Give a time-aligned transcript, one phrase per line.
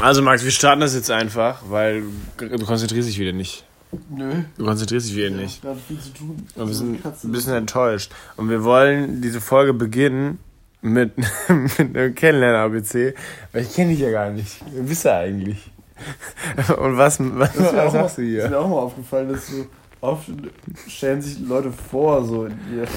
[0.00, 2.02] Also Max, wir starten das jetzt einfach, weil
[2.38, 3.64] du konzentrierst dich wieder nicht.
[4.10, 4.42] Nö.
[4.56, 5.60] Du konzentrierst dich wieder nicht.
[5.62, 6.46] Ich habe viel zu tun.
[6.56, 7.28] Und wir sind Katze.
[7.28, 8.10] ein bisschen enttäuscht.
[8.36, 10.38] Und wir wollen diese Folge beginnen
[10.82, 11.12] mit,
[11.48, 13.14] mit einem Kennenlernen-ABC,
[13.52, 14.56] weil ich kenne dich ja gar nicht.
[14.72, 15.70] Wer bist du eigentlich?
[16.76, 18.48] Und was, was, ist was auch mal, machst du ist hier?
[18.48, 19.66] mir auch mal aufgefallen, dass so
[20.04, 20.28] oft
[20.88, 22.84] stellen sich Leute vor, so in dir.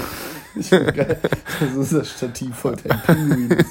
[0.56, 1.20] Ich bin geil.
[1.60, 3.64] Das ist das Stativ von deinem Pinguin.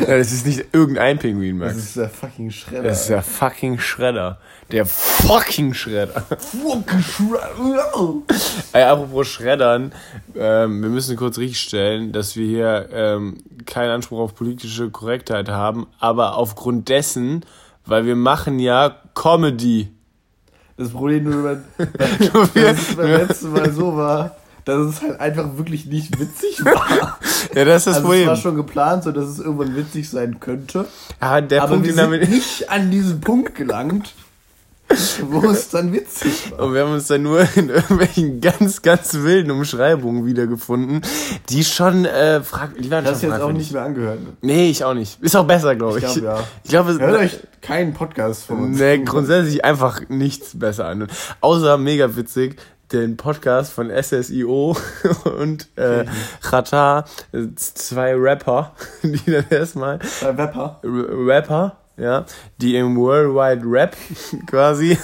[0.00, 1.84] Ja, Das ist nicht irgendein Pinguin, Das Max.
[1.84, 2.82] ist der fucking Schredder.
[2.84, 4.38] Das ist der fucking Schredder.
[4.70, 6.22] Der fucking Schredder.
[6.38, 8.22] fucking Schredder.
[8.72, 9.92] Ey, apropos Schreddern,
[10.34, 15.86] ähm, wir müssen kurz richtigstellen, dass wir hier ähm, keinen Anspruch auf politische Korrektheit haben,
[15.98, 17.44] aber aufgrund dessen,
[17.84, 19.90] weil wir machen ja Comedy.
[20.76, 21.62] Das Problem nur, wenn,
[22.54, 27.18] es beim letzten Mal so war, dass es halt einfach wirklich nicht witzig war.
[27.54, 28.26] Ja, das ist das Also es Problem.
[28.28, 30.86] war schon geplant, so dass es irgendwann witzig sein könnte.
[31.20, 32.30] Ja, der aber Punkt, wir sind damit.
[32.30, 34.14] nicht an diesen Punkt gelangt,
[35.30, 36.60] wo es dann witzig war.
[36.66, 41.02] Und wir haben uns dann nur in irgendwelchen ganz, ganz wilden Umschreibungen wiedergefunden,
[41.48, 44.20] die schon äh, frag, die waren Das schon jetzt auch nicht mehr angehört.
[44.22, 44.28] Ne?
[44.42, 45.20] Nee, ich auch nicht.
[45.22, 46.04] Ist auch besser, glaube ich.
[46.04, 46.44] Ich glaube, ja.
[46.64, 48.78] Ich glaube, es- Hört euch keinen Podcast von uns.
[48.78, 51.06] Nee, grundsätzlich einfach nichts besser an.
[51.40, 52.56] Außer mega witzig,
[52.92, 54.76] den Podcast von SSIO
[55.40, 56.04] und äh,
[56.42, 60.80] Chata, äh, zwei Rapper, die dann erstmal Bei Wepper.
[60.82, 62.24] R- Rapper, ja,
[62.58, 63.96] die im Worldwide Rap
[64.46, 64.96] quasi,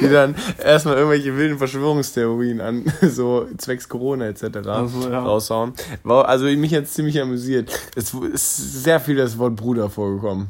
[0.00, 4.66] die dann erstmal irgendwelche wilden Verschwörungstheorien an, so zwecks Corona etc.
[4.66, 5.20] Also, ja.
[5.20, 5.72] raushauen.
[6.02, 7.70] War, also mich jetzt ziemlich amüsiert.
[7.96, 10.48] Es ist sehr viel das Wort Bruder vorgekommen.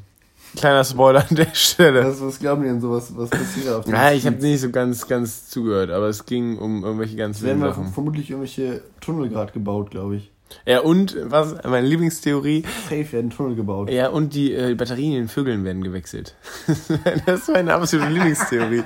[0.56, 2.04] Kleiner Spoiler an der Stelle.
[2.04, 2.90] Was, was glauben die denn so?
[2.90, 6.26] Was, was passiert auf dem Ja, ich habe nicht so ganz, ganz zugehört, aber es
[6.26, 7.92] ging um irgendwelche ganz wilden wir Sachen.
[7.92, 10.29] vermutlich irgendwelche Tunnel gerade gebaut, glaube ich.
[10.66, 13.90] Ja, und was, meine Lieblingstheorie, Safe werden Tunnel gebaut.
[13.90, 16.34] ja, und die äh, Batterien in den Vögeln werden gewechselt.
[17.26, 18.82] das ist meine absolute Lieblingstheorie.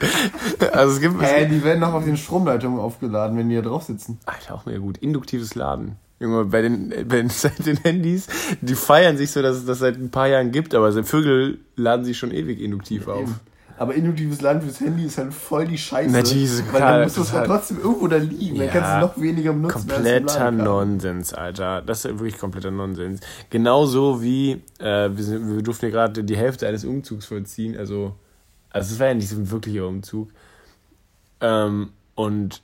[0.73, 3.85] Also es gibt, Hä, die werden noch auf den Stromleitungen aufgeladen, wenn die da drauf
[3.85, 4.19] sitzen.
[4.27, 5.97] Alter, auch mega gut, induktives Laden.
[6.21, 8.29] Junge, bei den, bei den, seit den Handys,
[8.61, 12.05] die feiern sich so, dass es das seit ein paar Jahren gibt, aber Vögel laden
[12.05, 13.23] sich schon ewig induktiv auf.
[13.23, 13.41] Eben.
[13.77, 16.11] Aber induktives Laden fürs Handy ist halt voll die Scheiße.
[16.11, 18.57] Natürlich es Weil dann muss das halt trotzdem irgendwo da liegen.
[18.59, 19.73] Dann Ja, kannst du noch weniger benutzen.
[19.89, 20.51] Kompletter.
[20.51, 21.83] Nonsens, Alter.
[21.83, 23.21] Das ist wirklich kompletter Nonsens.
[23.51, 27.77] Genauso wie, äh, wir, sind, wir durften ja gerade die Hälfte eines Umzugs vollziehen.
[27.77, 28.15] Also,
[28.71, 30.31] also es war ja nicht so ein wirklicher Umzug.
[31.41, 32.63] Ähm, und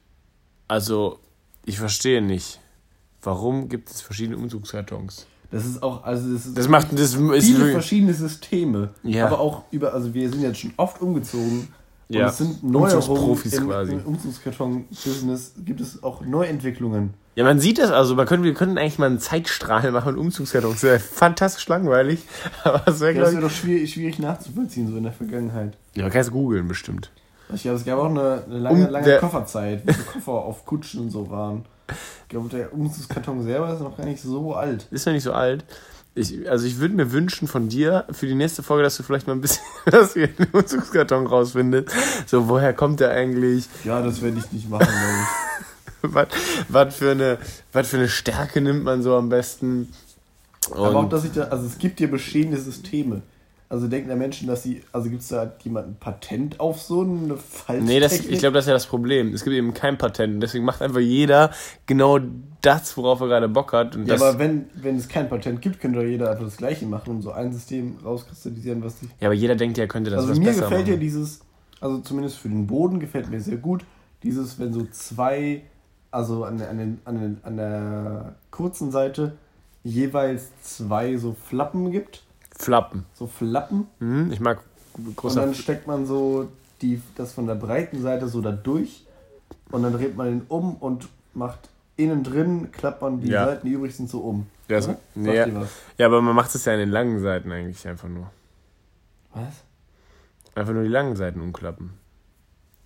[0.68, 1.18] also,
[1.64, 2.60] ich verstehe nicht,
[3.22, 5.26] warum gibt es verschiedene Umzugskartons?
[5.50, 8.90] Das ist auch, also das ist Das macht, das ist viele verschiedene Systeme.
[9.02, 9.26] Ja.
[9.26, 11.68] Aber auch über, also wir sind jetzt schon oft umgezogen.
[12.08, 12.28] Und Ja.
[12.28, 13.92] es sind Neuerungen im, quasi.
[13.92, 17.14] im Umzugskarton-Business gibt es auch Neuentwicklungen.
[17.36, 20.18] ja, man sieht das also, man könnte, wir könnten eigentlich mal einen Zeitstrahl machen und
[20.18, 20.74] Umzugskartons.
[20.74, 22.20] Das wäre fantastisch langweilig,
[22.64, 25.76] aber es wäre, Ja, das wäre doch schwierig, schwierig nachzuvollziehen, so in der Vergangenheit.
[25.94, 27.10] ja, man kann es googeln bestimmt.
[27.52, 30.64] Ich glaube, es gab auch eine, eine lange, Um lange Kofferzeit, wo so Koffer auf
[30.64, 31.64] Kutschen und so waren.
[32.22, 34.86] Ich glaube, der Umzugskarton selber ist noch gar nicht so alt.
[34.90, 35.64] ist noch nicht so alt.
[36.14, 39.26] Ich, also ich würde mir wünschen von dir für die nächste Folge, dass du vielleicht
[39.26, 41.94] mal ein bisschen was für den Umzugskarton rausfindest.
[42.26, 43.68] So, woher kommt der eigentlich?
[43.84, 45.26] Ja, das werde ich nicht machen, glaube
[46.02, 46.28] Was,
[46.68, 47.38] was, für eine,
[47.74, 49.92] was für eine Stärke nimmt man so am besten?
[50.66, 50.72] ich.
[50.72, 53.22] Aber auch, Und, dass ich da, also es gibt hier bestehende Systeme.
[53.70, 57.02] Also denken da Menschen, dass sie, also gibt es da jemand ein Patent auf so
[57.02, 57.88] eine Falschtechnik?
[57.88, 59.32] nee, das, ich glaube, das ist ja das Problem.
[59.32, 60.34] Es gibt eben kein Patent.
[60.34, 61.52] Und Deswegen macht einfach jeder
[61.86, 62.18] genau
[62.62, 63.96] das, worauf er gerade Bock hat.
[64.06, 67.10] Ja, aber wenn, wenn es kein Patent gibt, könnte doch jeder einfach das Gleiche machen
[67.10, 69.08] und so ein System rauskristallisieren, was sich.
[69.20, 71.38] ja, aber jeder denkt ja, er könnte das Also was mir besser gefällt ja dieses,
[71.80, 73.84] also zumindest für den Boden gefällt mir sehr gut,
[74.24, 75.62] dieses, wenn so zwei,
[76.10, 79.36] also an, an, den, an, den, an der kurzen Seite
[79.84, 82.24] jeweils zwei so Flappen gibt.
[82.60, 83.04] Flappen.
[83.14, 83.86] So Flappen.
[83.98, 84.60] Hm, ich mag
[84.94, 86.48] Und großer dann steckt man so
[86.82, 89.06] die, das von der breiten Seite so da durch.
[89.70, 93.46] Und dann dreht man ihn um und macht innen drin, klappt man die Ja.
[93.46, 94.46] Seiten, die übrig sind, so um.
[94.68, 94.98] Ja, so- Oder?
[95.14, 95.46] nee, ja.
[95.98, 98.30] Ja, aber man macht es ja in den langen Seiten eigentlich einfach nur.
[99.34, 99.64] Was?
[100.54, 101.90] Einfach nur die langen Seiten umklappen.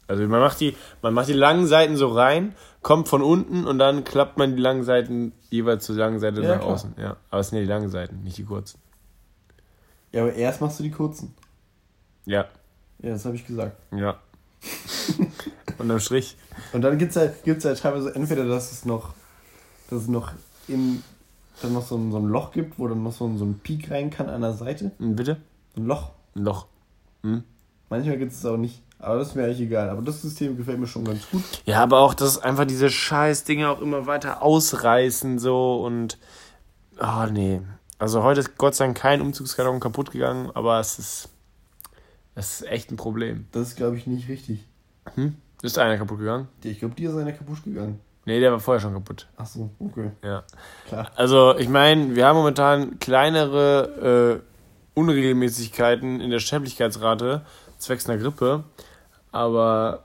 [0.06, 3.78] Also man macht die, man macht die langen Seiten so rein, kommt von unten und
[3.78, 6.72] dann klappt man die langen Seiten jeweils zur langen Seite Ja, nach klar.
[6.74, 6.94] außen.
[6.98, 8.78] Ja, aber es sind ja die langen Seiten, nicht die kurzen.
[10.14, 11.34] Ja, aber erst machst du die kurzen.
[12.24, 12.46] Ja,
[13.02, 13.76] Ja, das habe ich gesagt.
[13.92, 14.16] ja.
[15.78, 16.36] Unterm Strich.
[16.72, 19.12] Und dann gibt's halt, gibt's halt teilweise entweder, dass es noch,
[19.90, 20.32] dass es noch
[20.68, 21.02] in,
[21.60, 23.58] dann noch so ein, so ein Loch gibt, wo dann noch so ein, so ein
[23.58, 24.92] Peak rein kann an der Seite.
[24.98, 25.38] Hm, Bitte?
[25.74, 26.12] So ein Loch.
[26.36, 26.66] Ein Loch.
[27.24, 27.42] Hm?
[27.90, 28.80] Manchmal gibt es auch nicht.
[29.00, 29.90] Aber das ist mir eigentlich egal.
[29.90, 31.42] Aber das System gefällt mir schon ganz gut.
[31.66, 36.18] Ja, aber auch, dass einfach diese scheiß Dinge auch immer weiter ausreißen so und.
[37.00, 37.60] Oh nee.
[37.98, 41.28] Also heute ist Gott sei Dank kein Umzugskarton kaputt gegangen, aber es ist
[42.34, 43.46] Das ist echt ein Problem.
[43.52, 44.64] Das ist, glaube ich, nicht richtig.
[45.14, 45.36] Hm?
[45.62, 46.48] Ist einer kaputt gegangen?
[46.62, 48.00] Ich glaube, dir ist einer kaputt gegangen.
[48.26, 49.26] Nee, der war vorher schon kaputt.
[49.36, 50.10] Ach so, okay.
[50.22, 50.44] Ja.
[50.88, 51.10] Klar.
[51.14, 57.42] Also, ich meine, wir haben momentan kleinere äh, Unregelmäßigkeiten in der Sterblichkeitsrate
[57.78, 58.64] zwecks einer Grippe.
[59.30, 60.04] Aber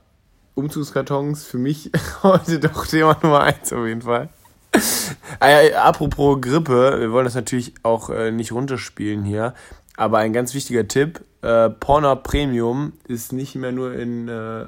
[0.55, 1.91] Umzugskartons für mich
[2.23, 4.29] heute doch Thema Nummer eins auf jeden Fall.
[5.39, 9.53] Äh, apropos Grippe, wir wollen das natürlich auch äh, nicht runterspielen hier.
[9.97, 14.65] Aber ein ganz wichtiger Tipp: äh, Pornhub Premium ist nicht mehr nur in äh,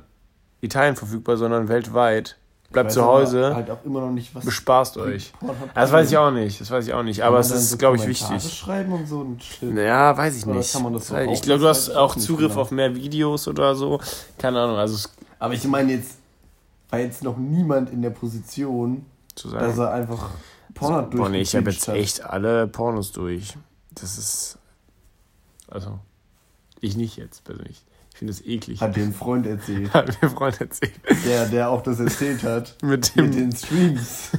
[0.62, 2.38] Italien verfügbar, sondern weltweit.
[2.72, 3.54] Bleibt zu Hause.
[3.54, 5.34] Halt auch immer noch nicht, was bespaßt euch.
[5.76, 6.62] Das weiß ich auch nicht.
[6.62, 7.22] Das weiß ich auch nicht.
[7.22, 8.42] Aber es ist, so glaube ich, wichtig.
[8.54, 9.76] schreiben und so ein Shit.
[9.76, 10.72] Ja, weiß ich Oder nicht.
[10.72, 12.62] kann man das so ich glaube, du hast auch Zugriff genau.
[12.62, 14.00] auf mehr Videos oder so.
[14.38, 14.78] Keine Ahnung.
[14.78, 15.10] Also
[15.40, 16.20] Aber ich meine jetzt,
[16.90, 19.80] war jetzt noch niemand in der Position, zu dass sagen.
[19.80, 20.30] er einfach
[20.74, 21.96] Porno Boah, nee, ich habe jetzt hat.
[21.96, 23.56] echt alle Pornos durch.
[23.92, 24.58] Das ist.
[25.68, 26.00] Also.
[26.80, 27.86] Ich nicht jetzt persönlich.
[28.14, 28.82] Ich finde das eklig.
[28.82, 30.94] Hat dir ein Freund erzählt, Hat mir ein Freund erzählt.
[31.26, 32.76] der, der auch das erzählt hat.
[32.82, 34.30] Mit Mit den Streams.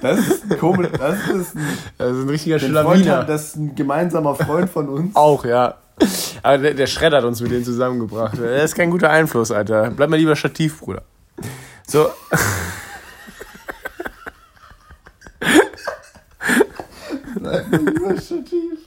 [0.00, 1.66] Das ist ein komisch, das ist ein,
[1.98, 3.24] Das ist ein richtiger Schlawiner.
[3.24, 5.14] das ist ein gemeinsamer Freund von uns.
[5.16, 5.76] Auch, ja.
[6.42, 8.38] Aber der, der Schredder hat uns mit denen zusammengebracht.
[8.38, 9.90] Der ist kein guter Einfluss, Alter.
[9.90, 11.02] Bleib mal lieber Stativ, Bruder.
[11.86, 12.08] So.
[17.70, 18.78] Lieber Stativ.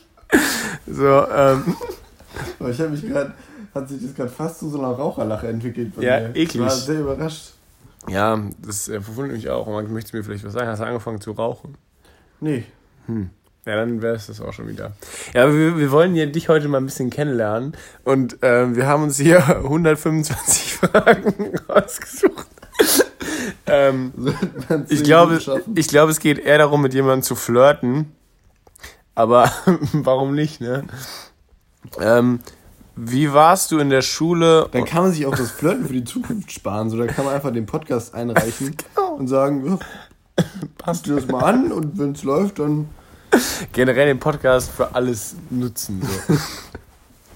[0.88, 1.75] So, ähm.
[2.69, 3.34] Ich habe mich gerade,
[3.74, 5.94] hat sich das gerade fast zu so einer Raucherlache entwickelt.
[6.00, 6.30] Ja, mir.
[6.30, 6.56] eklig.
[6.56, 7.54] Ich war sehr überrascht.
[8.08, 9.68] Ja, das äh, verwundert mich auch.
[9.68, 10.68] Und man möchte mir vielleicht was sagen.
[10.68, 11.78] Hast du angefangen zu rauchen?
[12.40, 12.66] Nee.
[13.66, 14.94] Ja, dann wäre es das auch schon wieder.
[15.34, 17.74] Ja, aber wir, wir wollen ja dich heute mal ein bisschen kennenlernen.
[18.04, 22.48] Und ähm, wir haben uns hier 125 Fragen rausgesucht.
[23.68, 24.13] ähm,
[24.90, 25.40] ich, glaube,
[25.75, 28.16] ich glaube, es geht eher darum, mit jemandem zu flirten.
[29.16, 29.52] Aber
[29.94, 30.84] warum nicht, ne?
[32.00, 32.40] Ähm,
[32.96, 34.68] wie warst du in der Schule?
[34.72, 36.90] Dann kann man sich auch das Flirten für die Zukunft sparen.
[36.90, 39.13] So, da kann man einfach den Podcast einreichen Genau.
[39.16, 39.80] und sagen,
[40.38, 40.44] ja,
[40.78, 42.90] passt dir das mal an und wenn es läuft, dann
[43.72, 46.02] Generell den Podcast für alles nutzen.
[46.28, 46.36] So.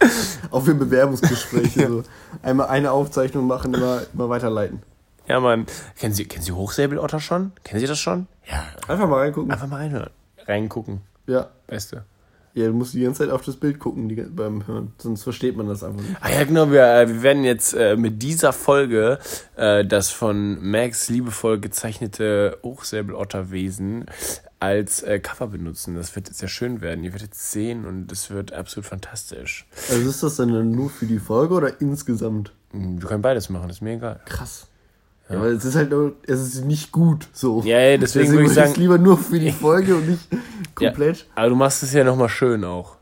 [0.51, 1.87] auch für Bewerbungsgespräche.
[1.87, 2.03] so.
[2.43, 4.81] Einmal eine Aufzeichnung machen, immer, immer weiterleiten.
[5.27, 5.65] ja, Mann.
[5.97, 7.53] Kennen Sie, kennen Sie Hochsäbelotter schon?
[7.63, 8.27] Kennen Sie das schon?
[8.51, 8.65] Ja.
[8.89, 9.51] Einfach mal reingucken.
[9.51, 10.09] Einfach mal reinhören.
[10.45, 10.99] Reingucken.
[11.27, 11.49] Ja.
[11.67, 12.05] Beste.
[12.55, 15.57] Ja, du musst die ganze Zeit auf das Bild gucken die, beim Hören, sonst versteht
[15.57, 16.15] man das einfach nicht.
[16.21, 19.19] Ah ja, genau, wir, äh, wir werden jetzt äh, mit dieser Folge
[19.57, 24.05] äh, das von Max liebevoll gezeichnete Hochsäbelotterwesen
[24.61, 25.95] als äh, Cover benutzen.
[25.95, 27.03] Das wird sehr schön werden.
[27.03, 29.67] Ihr werdet es sehen und es wird absolut fantastisch.
[29.89, 32.53] Also ist das dann nur für die Folge oder insgesamt?
[32.71, 34.21] Hm, Wir können beides machen, ist mir egal.
[34.25, 34.67] Krass.
[35.29, 37.61] Ja, aber es ist halt nur, es ist nicht gut so.
[37.63, 40.27] Ja, ja deswegen, würde ich sagen, es lieber nur für die Folge und nicht
[40.75, 41.25] komplett.
[41.35, 42.95] aber du machst es ja nochmal schön auch.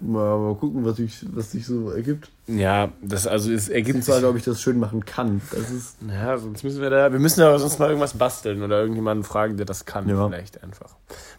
[0.00, 2.30] Mal, mal gucken, was, ich, was sich so ergibt.
[2.46, 4.14] Ja, das also es ergibt Und sich.
[4.14, 5.40] zwar, ob ich das schön machen kann.
[5.50, 5.96] Das ist.
[6.08, 9.56] Ja, sonst müssen wir da, wir müssen aber sonst mal irgendwas basteln oder irgendjemanden fragen,
[9.56, 10.26] der das kann, Ja.
[10.28, 10.94] vielleicht einfach.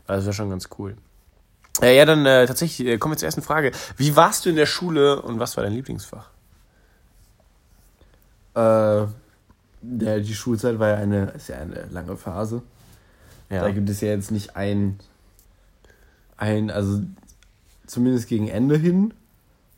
[0.08, 0.96] Weil Das wäre schon ganz cool.
[1.82, 3.72] Äh, ja, dann äh, tatsächlich, äh, kommen wir zur ersten Frage.
[3.96, 6.30] Wie warst du in der Schule und was war dein Lieblingsfach?
[8.56, 9.06] Äh,
[9.82, 12.62] ja, die Schulzeit war ja eine, ist ja eine lange Phase.
[13.50, 15.00] Da gibt es ja jetzt nicht ein,
[16.38, 17.02] ein, also
[17.88, 19.14] zumindest gegen Ende hin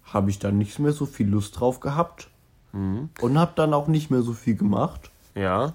[0.04, 2.28] habe ich dann nicht mehr so viel Lust drauf gehabt
[2.74, 3.10] Mhm.
[3.22, 5.10] und habe dann auch nicht mehr so viel gemacht.
[5.36, 5.74] Ja.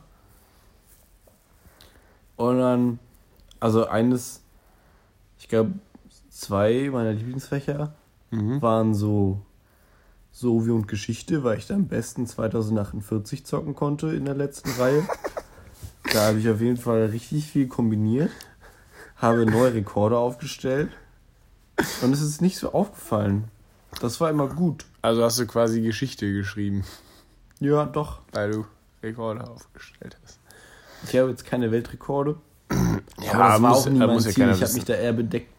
[2.37, 2.99] Und dann,
[3.61, 4.42] also eines,
[5.38, 5.73] ich glaube,
[6.30, 7.95] zwei meiner Lieblingsfächer
[8.30, 8.61] Mhm.
[8.61, 9.40] waren so
[10.38, 15.02] Sovi und Geschichte, weil ich da am besten 2048 zocken konnte in der letzten Reihe.
[16.12, 18.31] Da habe ich auf jeden Fall richtig viel kombiniert,
[19.16, 20.88] habe neue Rekorde aufgestellt
[22.00, 23.45] und es ist nicht so aufgefallen.
[24.00, 24.87] Das war immer gut.
[25.02, 26.85] Also hast du quasi Geschichte geschrieben,
[27.59, 28.21] Ja, doch.
[28.33, 28.64] weil du
[29.02, 30.38] Rekorde aufgestellt hast.
[31.09, 32.37] Ich habe jetzt keine Weltrekorde.
[33.21, 34.33] Ja, aber das war muss, auch nie äh, mein ja Ziel.
[34.35, 35.59] keiner Ich habe mich da eher bedeckt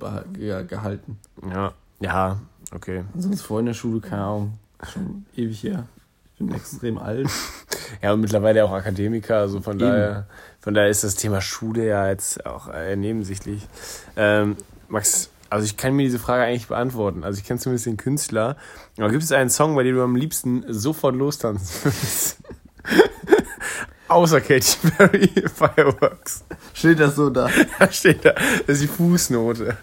[0.69, 1.19] gehalten.
[1.51, 2.39] Ja, ja,
[2.73, 3.03] okay.
[3.17, 4.53] Sonst vor in der Schule, keine Ahnung,
[4.83, 5.87] schon ewig her.
[6.33, 7.29] Ich bin extrem alt.
[8.01, 9.89] Ja, und mittlerweile auch Akademiker, also von Eben.
[9.89, 10.27] daher,
[10.59, 13.65] von daher ist das Thema Schule ja jetzt auch äh, nebensächlich.
[14.17, 14.57] Ähm,
[14.89, 17.23] Max, also ich kann mir diese Frage eigentlich beantworten.
[17.23, 18.57] Also ich kenne zumindest den Künstler.
[18.97, 22.37] Aber gibt es einen Song, bei dem du am liebsten sofort lostanzen würdest?
[24.09, 26.43] Außer Katy Perry Fireworks.
[26.73, 27.49] Steht das so da?
[27.79, 29.77] Da steht da, das ist die Fußnote.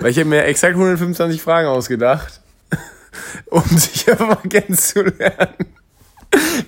[0.00, 2.40] Weil ich habe mir exakt 125 Fragen ausgedacht,
[3.50, 5.54] um dich einfach kennenzulernen.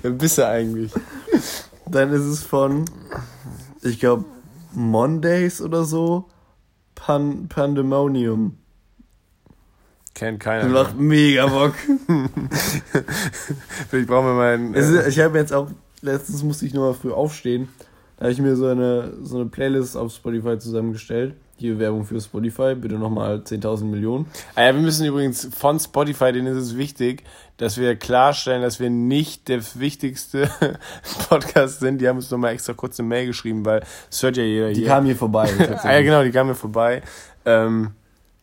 [0.02, 0.92] Wer bist du eigentlich?
[1.86, 2.84] Dann ist es von,
[3.82, 4.24] ich glaube,
[4.72, 6.28] Mondays oder so.
[6.94, 8.58] Pan Pandemonium.
[10.14, 10.68] kennt keiner.
[10.68, 11.74] Macht mega Bock.
[13.88, 14.74] Vielleicht brauchen wir mal einen.
[14.74, 15.70] Ist, ich habe jetzt auch,
[16.00, 17.68] letztens musste ich nochmal früh aufstehen.
[18.16, 21.34] Da habe ich mir so eine, so eine Playlist auf Spotify zusammengestellt.
[21.62, 24.26] Hier Werbung für Spotify, bitte nochmal 10.000 Millionen.
[24.56, 27.22] Ah ja, wir müssen übrigens von Spotify, denen ist es wichtig,
[27.56, 30.50] dass wir klarstellen, dass wir nicht der wichtigste
[31.28, 32.00] Podcast sind.
[32.00, 34.80] Die haben uns nochmal extra kurz eine Mail geschrieben, weil es hört ja jeder Die
[34.80, 34.88] hier.
[34.88, 35.48] kamen hier vorbei.
[35.84, 37.00] ah ja, genau, die kamen mir vorbei.
[37.44, 37.92] Ähm,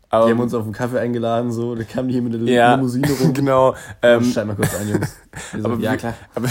[0.09, 1.75] aber, Die haben uns auf einen Kaffee eingeladen, so.
[1.75, 3.33] Da kamen die hier mit der ja, Limousine rum.
[3.33, 3.75] genau.
[4.01, 5.17] Ähm, Ähm, Schreib mal kurz ein, Jungs.
[5.57, 6.13] So, aber ja, klar.
[6.35, 6.47] Aber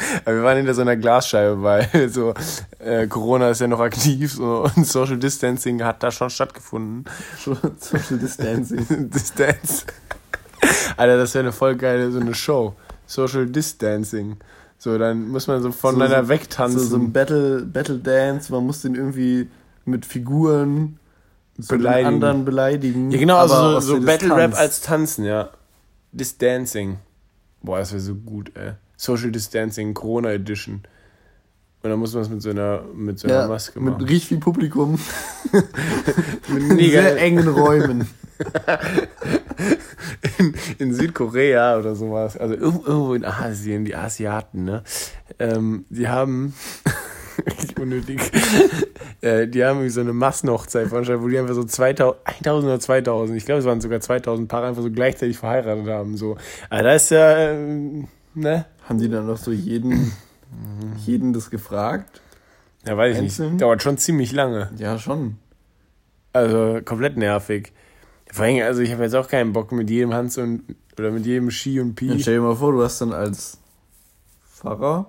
[0.24, 2.34] wir waren hinter so einer Glasscheibe, weil so
[2.78, 7.04] äh, Corona ist ja noch aktiv so, und Social Distancing hat da schon stattgefunden.
[7.38, 9.10] Social Distancing.
[9.10, 9.84] Distance.
[10.96, 12.74] Alter, das wäre eine voll geile so eine Show.
[13.06, 14.36] Social Distancing.
[14.78, 16.80] So, dann muss man so voneinander so, wegtanzen.
[16.80, 19.50] So, so ein Battle, Battle Dance, man muss den irgendwie
[19.84, 20.98] mit Figuren
[21.58, 22.06] so Beleidigen.
[22.06, 23.10] anderen beleidigen.
[23.10, 25.50] ja, genau, also so, so Battle Rap als Tanzen, ja.
[26.12, 26.98] Distancing.
[27.62, 28.72] Boah, das wäre so gut, ey.
[29.00, 30.82] Social Distancing, Corona Edition.
[31.82, 34.04] Und dann muss man es mit so einer, mit so einer ja, Maske mit machen.
[34.04, 34.98] richtig viel Publikum.
[36.52, 38.06] Mit mega- sehr engen Räumen.
[40.38, 44.82] in, in Südkorea oder sowas, also irgendwo in Asien, die Asiaten, ne?
[45.38, 46.52] Ähm, die haben
[47.80, 48.20] unnötig,
[49.22, 52.80] äh, die haben irgendwie so eine Massenhochzeit veranstaltet, wo die einfach so 2000, 1000 oder
[52.80, 56.36] 2000, ich glaube es waren sogar 2000 Paare einfach so gleichzeitig verheiratet haben, so.
[56.68, 58.66] Aber das ist ja, ähm, ne?
[58.90, 60.10] Haben die dann noch so jeden,
[61.06, 62.20] jeden das gefragt?
[62.84, 63.52] Ja, weiß ich Einzeln?
[63.52, 63.62] nicht.
[63.62, 64.68] Dauert schon ziemlich lange.
[64.78, 65.38] Ja, schon.
[66.32, 67.72] Also komplett nervig.
[68.32, 70.64] Vor allem, also ich habe jetzt auch keinen Bock mit jedem Hans und
[70.98, 72.08] oder mit jedem Ski und Pi.
[72.08, 73.58] Dann stell dir mal vor, du hast dann als
[74.52, 75.06] Pfarrer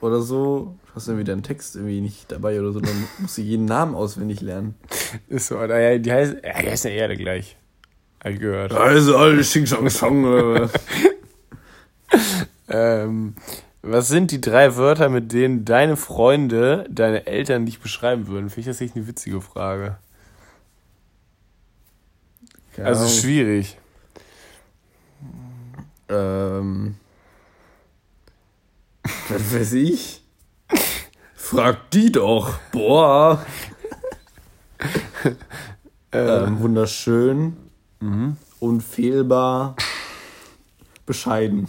[0.00, 3.66] oder so, hast irgendwie deinen Text irgendwie nicht dabei oder so, dann musst du jeden
[3.66, 4.74] Namen auswendig lernen.
[5.28, 7.58] Ist so, oder ja, die heißt, ja, die heißt ja Erde gleich.
[8.24, 8.72] Hab ich gehört.
[8.72, 10.70] Also, alle Xing Shang Shang.
[12.70, 13.02] Äh.
[13.02, 13.34] Ähm,
[13.82, 18.50] was sind die drei Wörter, mit denen deine Freunde, deine Eltern dich beschreiben würden?
[18.50, 19.96] Finde ich das echt eine witzige Frage.
[22.76, 23.14] Keine Also Ahnung.
[23.14, 23.78] schwierig.
[26.08, 26.96] Ähm.
[29.28, 30.22] Was weiß ich?
[31.34, 32.58] Frag die doch.
[32.72, 33.44] Boah.
[36.12, 37.56] ähm, wunderschön.
[38.00, 38.36] Mhm.
[38.60, 39.76] Unfehlbar.
[41.06, 41.66] Bescheiden.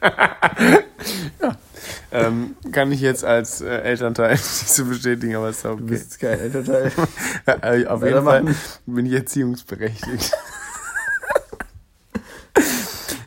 [2.12, 5.92] Ähm, kann ich jetzt als äh, Elternteil nicht so bestätigen, aber ist auch Du okay.
[5.92, 6.92] bist kein Elternteil.
[7.62, 8.44] Äh, Auf jeden Fall
[8.86, 10.32] bin ich erziehungsberechtigt.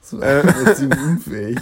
[0.01, 0.41] So, Äh.
[0.65, 1.59] Erziehung unfähig.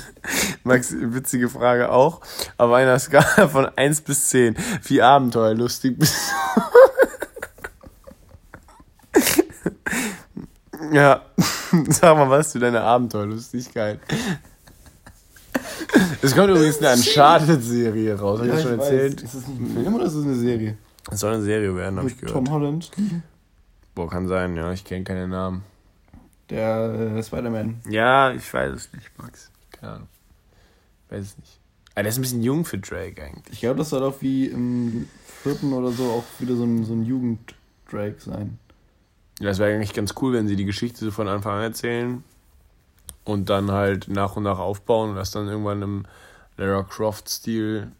[0.63, 2.21] Max, witzige Frage auch.
[2.57, 4.55] Auf einer Skala von 1 bis 10.
[4.83, 6.15] Wie abenteuerlustig bist
[9.13, 9.21] du?
[10.93, 11.21] ja,
[11.89, 13.99] sag mal was zu deiner Abenteuerlustigkeit.
[16.21, 19.21] Es kommt übrigens eine Uncharted-Serie raus, hab ich das schon erzählt?
[19.21, 20.77] Ist das ein Film oder ist das eine Serie?
[21.11, 22.33] Es soll eine Serie werden, habe ich gehört.
[22.33, 22.91] Tom Holland,
[23.95, 25.63] Boah, kann sein, ja, ich kenne keine Namen.
[26.49, 27.81] der äh, Spider-Man.
[27.89, 29.49] Ja, ich weiß es nicht, Max.
[29.71, 30.07] Keine Ahnung.
[31.09, 31.59] Weiß es nicht.
[31.95, 33.53] Aber der ist ein bisschen jung für Drake eigentlich.
[33.53, 35.07] Ich glaube, das soll auch wie im
[35.43, 38.59] vierten oder so auch wieder so ein, so ein Jugend-Drake sein.
[39.39, 42.23] Ja, Das wäre eigentlich ganz cool, wenn sie die Geschichte so von Anfang an erzählen
[43.27, 46.05] und dann halt nach und nach aufbauen und das dann irgendwann im
[46.57, 47.91] Lara Croft-Stil,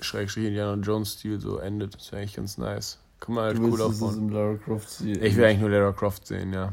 [0.00, 1.94] Schrägstrich Indiana Jones-Stil so endet.
[1.94, 2.98] Das wäre eigentlich ganz nice.
[3.18, 4.16] Kann man halt Du cool aufbauen.
[4.18, 6.72] im Lara Croft-Stil Ich will eigentlich nur Lara Croft sehen, ja.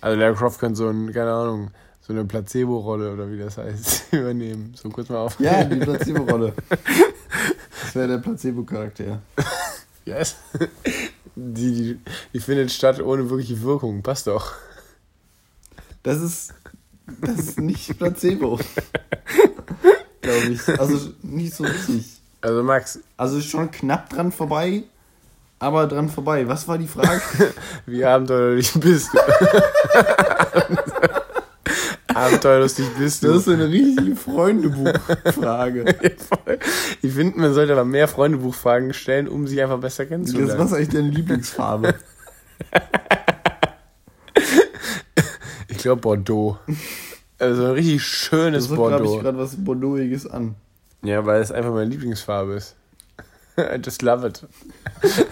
[0.00, 1.70] Also Lara Croft könnte so ein, keine Ahnung,
[2.00, 4.74] so eine Placebo-Rolle oder wie das heißt, übernehmen.
[4.74, 5.38] So kurz mal auf.
[5.40, 6.52] Ja, die Placebo-Rolle.
[6.68, 9.20] Das wäre der Placebo-Charakter.
[10.04, 10.34] Yes.
[11.36, 12.00] Die, die,
[12.32, 14.02] die findet statt ohne wirkliche Wirkung.
[14.02, 14.52] Passt doch.
[16.02, 16.52] Das ist.
[17.20, 18.58] Das ist nicht Placebo.
[20.22, 20.68] Glaube ich.
[20.80, 22.06] Also nicht so richtig.
[22.40, 24.84] Also Max, Also schon knapp dran vorbei,
[25.58, 26.46] aber dran vorbei.
[26.48, 27.20] Was war die Frage?
[27.86, 29.18] wie abenteuerlich bist du?
[32.14, 33.36] abenteuerlustig bist Das du.
[33.38, 35.84] ist so eine richtige Freundebuchfrage.
[37.00, 40.58] Ich finde, man sollte aber mehr Freundebuchfragen stellen, um sich einfach besser Das, kennenzulernen.
[40.58, 41.94] was ist eigentlich deine Lieblingsfarbe?
[45.82, 46.58] Ich glaube Bordeaux.
[47.40, 49.18] Also ein richtig schönes Das glaube ich Bordeaux.
[49.20, 50.54] gerade was Bordeauxiges an.
[51.02, 52.76] Ja, weil es einfach meine Lieblingsfarbe ist.
[53.58, 54.46] I just love it.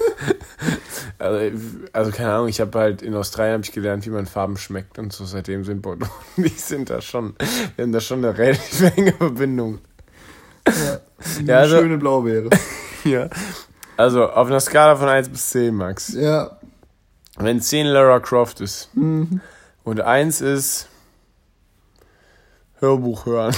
[1.21, 1.57] also,
[1.93, 4.99] also keine Ahnung, ich habe halt in Australien habe ich gelernt, wie man Farben schmeckt
[4.99, 7.35] und so seitdem sind Bordeaux und ich sind da schon,
[7.77, 9.79] wir haben da schon eine relativ enge Verbindung.
[10.67, 11.01] Ja,
[11.47, 12.51] Ja, also- schöne Blaubeere.
[13.05, 13.31] Ja.
[13.97, 16.13] Also auf einer Skala von 1 bis 10, Max.
[16.15, 16.59] Ja,
[17.37, 18.91] Wenn 10 Lara Croft ist
[19.85, 20.89] und eins ist
[22.79, 23.55] Hörbuch hören.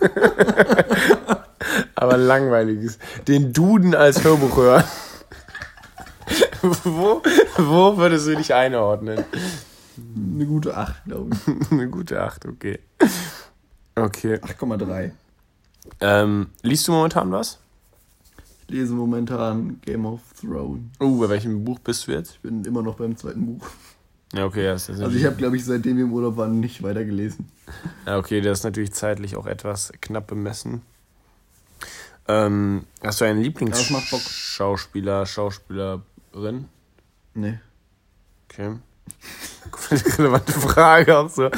[1.94, 2.98] Aber langweiliges.
[3.26, 4.84] Den Duden als Hörbuch hören.
[6.62, 7.22] wo,
[7.56, 9.24] wo würdest du dich einordnen?
[9.96, 11.70] Eine gute 8, glaube ich.
[11.70, 12.78] Eine gute 8, okay.
[13.94, 14.36] Okay.
[14.36, 15.12] 8,3.
[16.00, 17.58] Ähm, liest du momentan was?
[18.66, 20.82] Ich lese momentan Game of Thrones.
[21.00, 22.32] Uh, bei welchem Buch bist du jetzt?
[22.32, 23.66] Ich bin immer noch beim zweiten Buch.
[24.34, 27.04] Ja, okay, ist Also ich habe, glaube ich, seitdem wir im Urlaub waren, nicht weiter
[27.04, 27.48] gelesen.
[28.04, 30.82] Ja, okay, das ist natürlich zeitlich auch etwas knapp bemessen.
[32.26, 33.44] Ähm, hast du einen Ja.
[33.44, 36.68] Lieblingsschauspieler, Schauspielerin?
[37.34, 37.58] Nee.
[38.50, 38.76] Okay.
[40.18, 41.50] Relevante Frage auch so.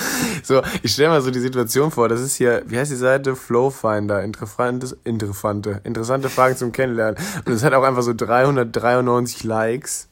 [0.42, 2.09] So, ich stelle mal so die Situation vor.
[2.09, 3.37] Das ist hier, wie heißt die Seite?
[3.37, 4.23] Flowfinder.
[4.25, 7.16] Interessantes, interessante, interessante Fragen zum Kennenlernen.
[7.45, 10.09] Und es hat auch einfach so 393 Likes.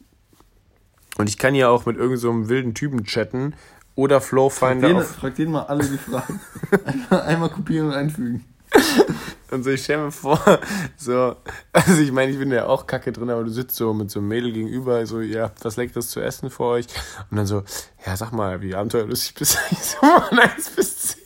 [1.16, 3.54] Und ich kann hier auch mit irgendeinem so einem wilden Typen chatten.
[3.97, 6.40] Oder Frag Flowfinder den, auf frag den mal alle die Fragen.
[6.85, 8.44] Einmal, einmal kopieren und einfügen.
[9.52, 10.40] Und so, ich stelle mir vor,
[10.97, 11.37] so,
[11.73, 14.18] also ich meine, ich bin ja auch kacke drin, aber du sitzt so mit so
[14.18, 16.87] einem Mädel gegenüber, so, ihr habt was Leckeres zu essen für euch.
[17.30, 17.62] Und dann so,
[18.04, 21.23] ja, sag mal, wie abenteuerlustig bist du eigentlich so von 1 bis 10?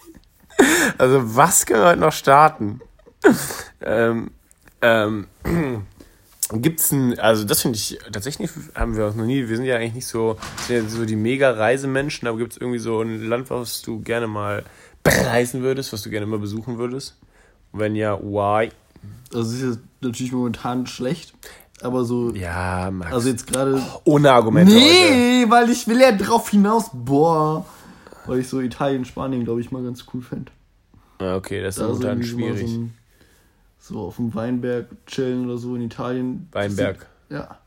[0.99, 2.81] Also, was können wir heute noch starten?
[3.81, 4.31] ähm,
[4.83, 5.27] ähm,
[6.53, 9.77] gibt's ein, also das finde ich tatsächlich haben wir auch noch nie, wir sind ja
[9.77, 10.37] eigentlich nicht so,
[10.67, 14.01] sind ja so die mega Reisemenschen, aber gibt es irgendwie so ein Land, was du
[14.01, 14.65] gerne mal
[15.03, 17.17] bereisen würdest, was du gerne mal besuchen würdest?
[17.73, 18.71] Und wenn ja, why?
[19.33, 21.35] Also es ist jetzt natürlich momentan schlecht,
[21.83, 22.35] aber so.
[22.35, 23.13] Ja, Max.
[23.13, 23.83] Also jetzt gerade.
[24.05, 24.85] ohne Argumente heute.
[24.85, 26.91] Nee, weil ich will ja drauf hinaus.
[26.93, 27.65] Boah.
[28.27, 30.51] Weil ich so Italien, Spanien, glaube ich, mal ganz cool fände.
[31.19, 32.69] Okay, das ist Da momentan schwierig.
[32.69, 32.98] So, ein,
[33.89, 36.49] so auf dem Weinberg chillen oder so in Italien.
[36.53, 37.07] Weinberg.
[37.31, 37.59] Ja.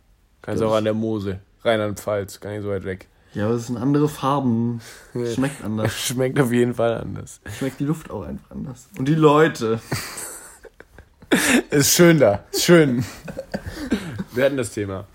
[0.41, 1.39] Kannst auch an der Mosel.
[1.63, 3.07] Rheinland-Pfalz, gar nicht so weit weg.
[3.33, 4.81] Ja, aber es sind andere Farben.
[5.35, 5.93] Schmeckt anders.
[5.99, 7.39] Schmeckt auf jeden Fall anders.
[7.57, 8.87] Schmeckt die Luft auch einfach anders.
[8.97, 9.79] Und die Leute.
[11.69, 12.43] Ist schön da.
[12.51, 13.05] Ist schön.
[14.33, 15.07] Wir hatten das Thema.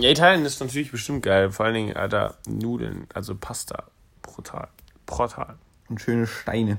[0.00, 1.52] Ja, Italien ist natürlich bestimmt geil.
[1.52, 3.84] Vor allen Dingen, Alter, Nudeln, also Pasta.
[4.22, 4.66] Brutal.
[5.06, 5.54] Brutal.
[5.88, 6.78] Und schöne Steine.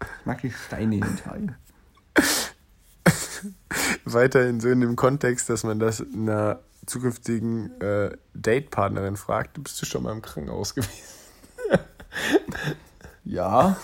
[0.00, 1.54] Ich mag die Steine in Italien.
[4.04, 9.86] Weiterhin so in dem Kontext, dass man das einer zukünftigen äh, Datepartnerin fragt, bist du
[9.86, 10.90] schon mal im Krankenhaus gewesen?
[13.24, 13.76] Ja.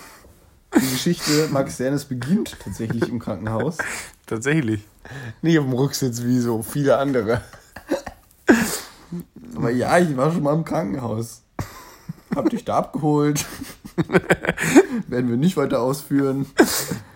[0.74, 3.78] Die Geschichte Max Sernes beginnt tatsächlich im Krankenhaus.
[4.26, 4.82] Tatsächlich.
[5.40, 7.42] Nicht auf dem Rücksitz wie so viele andere.
[9.54, 11.42] Aber ja, ich war schon mal im Krankenhaus.
[12.34, 13.46] Hab dich da abgeholt.
[15.08, 16.46] Werden wir nicht weiter ausführen.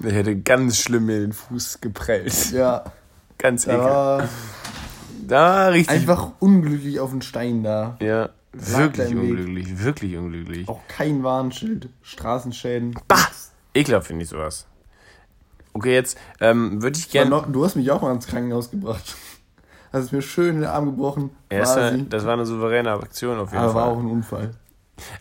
[0.01, 2.53] Ich hätte ganz schlimm mir den Fuß geprellt.
[2.53, 2.85] Ja,
[3.39, 3.89] Ganz ekelhaft.
[3.91, 4.29] war
[5.27, 5.97] Da richtig.
[5.97, 7.97] einfach unglücklich auf den Stein da.
[8.01, 9.31] ja, wirklich dein Weg.
[9.31, 9.83] unglücklich.
[9.85, 10.69] Wirklich unglücklich.
[10.69, 11.89] Auch kein Warnschild.
[12.03, 12.95] Straßenschäden.
[13.09, 13.29] Bah!
[13.75, 14.67] Ekelhaft finde ich sowas.
[15.73, 17.45] Okay, jetzt ähm, würde ich Ja, gerne.
[17.53, 19.15] du hast mich auch mal ins Krankenhaus gebracht.
[19.93, 21.31] Hast es mir schön in den Arm gebrochen.
[21.49, 22.09] Das, war- quasi.
[22.09, 23.95] das war eine souveräne Aktion auf jeden Aber war Fall.
[23.95, 24.51] auch ein Unfall.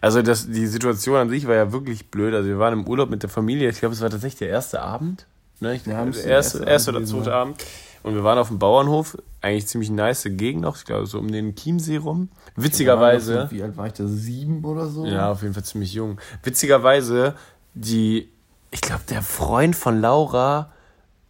[0.01, 2.33] Also das, die Situation an sich war ja wirklich blöd.
[2.33, 3.69] Also wir waren im Urlaub mit der Familie.
[3.69, 5.25] Ich glaube, es war tatsächlich der erste Abend.
[5.59, 5.75] Ne?
[5.75, 7.33] Ich Ja, erste, erste erste oder zweite.
[7.33, 7.63] Abend.
[8.01, 9.17] Und wir waren auf dem Bauernhof.
[9.41, 10.77] Eigentlich ziemlich nice Gegend noch.
[10.77, 12.29] Ich glaube, so um den Chiemsee rum.
[12.55, 13.47] Witzigerweise.
[13.51, 14.07] Wie alt war ich da?
[14.07, 15.05] Sieben oder so?
[15.05, 16.19] Ja, auf jeden Fall ziemlich jung.
[16.43, 17.35] Witzigerweise,
[17.73, 18.29] die,
[18.71, 20.71] ich glaube, der Freund von Laura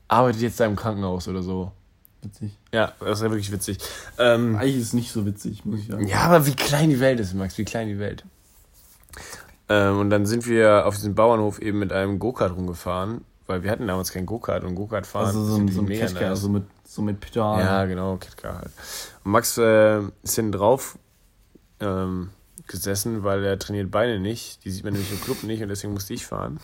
[0.08, 1.72] arbeitet jetzt da im Krankenhaus oder so.
[2.22, 2.52] Witzig.
[2.74, 3.78] Ja, das ist ja wirklich witzig.
[4.18, 6.06] Ähm, Eigentlich ist es nicht so witzig, muss ich sagen.
[6.08, 8.26] ja, aber wie klein die Welt ist, Max, wie klein die Welt.
[9.70, 13.72] Ähm, und dann sind wir auf diesem Bauernhof eben mit einem Go-Kart rumgefahren, weil wir
[13.72, 15.28] hatten damals kein Go-Kart und Go-Kart fahren.
[15.28, 16.30] Also so so ein Ketka, nice.
[16.30, 17.60] also mit, so mit Pedal.
[17.60, 18.72] Ja, genau, Ketka halt.
[19.24, 20.98] Und Max äh, ist hinten drauf
[21.80, 22.30] ähm,
[22.68, 24.66] gesessen, weil er trainiert Beine nicht.
[24.66, 26.60] Die sieht man nämlich im Club nicht und deswegen musste ich fahren.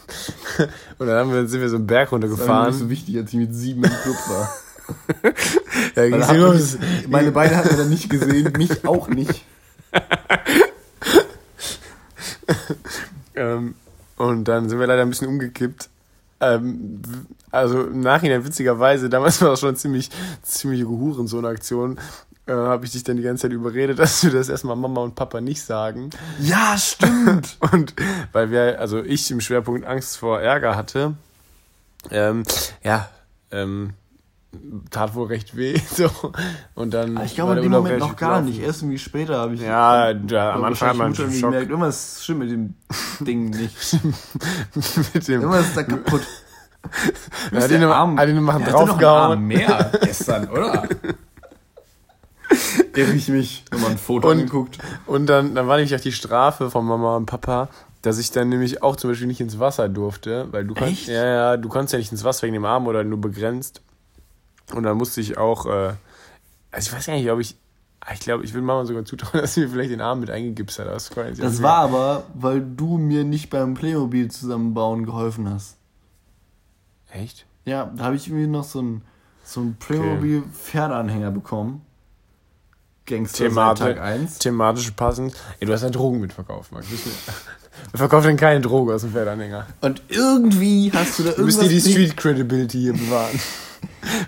[0.97, 2.69] und dann wir, sind wir so einen Berg Das war runtergefahren.
[2.69, 4.53] nicht so wichtig, als ich mit sieben im Club war.
[5.95, 6.53] Ja,
[7.09, 9.43] meine Beine hat er dann nicht gesehen, mich auch nicht.
[13.37, 13.75] Ähm,
[14.17, 15.89] und dann sind wir leider ein bisschen umgekippt.
[16.39, 17.01] Ähm,
[17.51, 20.09] also im Nachhinein witzigerweise, damals war das schon ziemlich,
[20.41, 21.99] ziemliche Hurensohn-Aktion.
[22.47, 25.15] Äh, habe ich dich dann die ganze Zeit überredet, dass wir das erstmal Mama und
[25.15, 26.11] Papa nicht sagen.
[26.39, 27.57] Ja, stimmt.
[27.71, 27.93] Und
[28.31, 31.15] weil wir, also ich im Schwerpunkt Angst vor Ärger hatte,
[32.11, 32.43] ähm,
[32.83, 33.09] ja,
[33.51, 33.93] ähm,
[34.91, 35.79] tat wohl recht weh.
[35.95, 36.09] So.
[36.75, 37.19] Und dann.
[37.25, 38.45] Ich glaube in dem Moment noch gar gelaufen.
[38.45, 38.59] nicht.
[38.61, 39.61] Erst irgendwie später habe ich.
[39.61, 42.73] Ja, da, am Anfang hat man schon Schock gemerkt, irgendwas stimmt mit dem
[43.21, 43.99] Ding nicht.
[45.13, 45.41] mit dem.
[45.41, 46.21] Irgendwas ist da kaputt.
[47.51, 47.91] Er hat ihn im-
[48.49, 49.31] einen draufgehauen.
[49.31, 50.87] Arm mehr gestern, oder?
[52.95, 54.77] Irre ich mich, nochmal ein Foto Und- angeguckt.
[55.07, 57.69] Und dann, dann war nämlich auch die Strafe von Mama und Papa,
[58.03, 61.07] dass ich dann nämlich auch zum Beispiel nicht ins Wasser durfte, weil du kannst, Echt?
[61.07, 63.81] ja, ja, du kannst ja nicht ins Wasser wegen dem Arm oder nur begrenzt.
[64.73, 65.93] Und dann musste ich auch, äh,
[66.71, 67.55] also ich weiß gar nicht, ob ich,
[68.01, 70.29] ah, ich glaube, ich will Mama sogar zutrauen, dass sie mir vielleicht den Arm mit
[70.29, 70.87] eingegipst hat.
[70.87, 75.77] Das, Das war aber, weil du mir nicht beim Playmobil zusammenbauen geholfen hast.
[77.11, 77.45] Echt?
[77.65, 79.01] Ja, da habe ich irgendwie noch so einen
[79.43, 81.81] so einen Playmobil Pferdeanhänger bekommen.
[83.05, 84.39] Gangster Themati- Tag 1.
[84.39, 85.35] Thematisch passend.
[85.59, 86.87] Ey, du hast ja Drogen mitverkauft, Max.
[87.91, 89.67] Wir verkaufen denn keine Droge aus dem Pferdanhänger.
[89.81, 93.39] Und irgendwie hast du da irgendwas müssen dir die Street Credibility hier bewahren.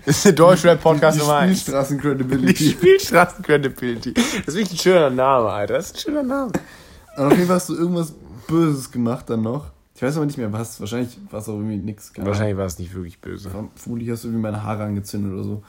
[0.04, 1.52] Das ist der Deutschrap-Podcast Nummer 1.
[1.52, 2.70] Die Spielstraßen-Credibility.
[2.70, 4.14] Spielstraßen-Credibility.
[4.14, 5.74] Das ist wirklich ein schöner Name, Alter.
[5.74, 6.52] Das ist ein schöner Name.
[7.16, 8.12] Und auf jeden Fall hast du irgendwas
[8.46, 9.70] Böses gemacht dann noch.
[9.94, 10.78] Ich weiß aber nicht mehr was.
[10.78, 12.12] Wahrscheinlich war es auch irgendwie nix.
[12.16, 13.50] Wahrscheinlich war es nicht wirklich böse.
[13.74, 15.62] Vermutlich hast du irgendwie meine Haare angezündet oder so.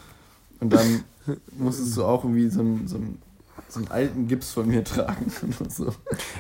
[0.59, 1.03] Und dann
[1.57, 3.19] musstest du auch irgendwie so einen, so einen,
[3.67, 5.31] so einen alten Gips von mir tragen.
[5.59, 5.85] Und so.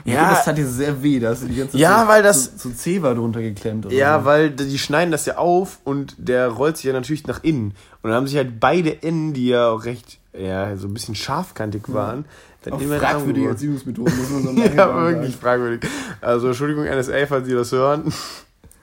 [0.05, 0.13] Ja.
[0.13, 0.29] Ja.
[0.31, 1.19] Das tat dir sehr weh.
[1.19, 3.85] Da hast du die ganze Zeit Ja, so, weil das- So, so Zewa drunter geklemmt.
[3.85, 4.25] Oder Ja, so.
[4.25, 7.73] weil die schneiden das ja auf und der rollt sich ja natürlich nach innen.
[8.01, 11.15] Und dann haben sich halt beide Enden, die ja auch recht, ja, so ein bisschen
[11.15, 12.25] scharfkantig waren,
[12.63, 13.47] dann Auch immer fragwürdige.
[13.49, 15.05] Erziehungsmethoden, muss man so Ja, sagen.
[15.15, 15.89] wirklich fragwürdig.
[16.21, 18.11] Also, Entschuldigung, NSA, falls Sie das hören.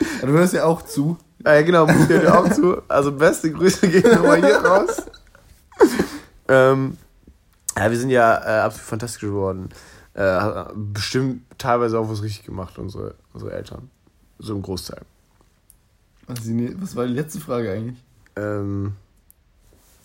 [0.01, 1.17] Ja, Du hörst ja auch zu.
[1.45, 2.79] Ah, ja, genau, muss ich auch zu.
[2.89, 5.03] Also, beste Grüße gehen nochmal hier raus.
[6.49, 6.97] ähm,
[7.77, 9.69] ja, wir sind ja äh, absolut fantastisch geworden.
[10.15, 13.91] Äh, bestimmt teilweise auch was richtig gemacht, unsere, unsere Eltern.
[14.39, 15.03] So im Großteil.
[16.27, 18.03] Was, die was war die letzte Frage eigentlich?
[18.37, 18.97] Ähm,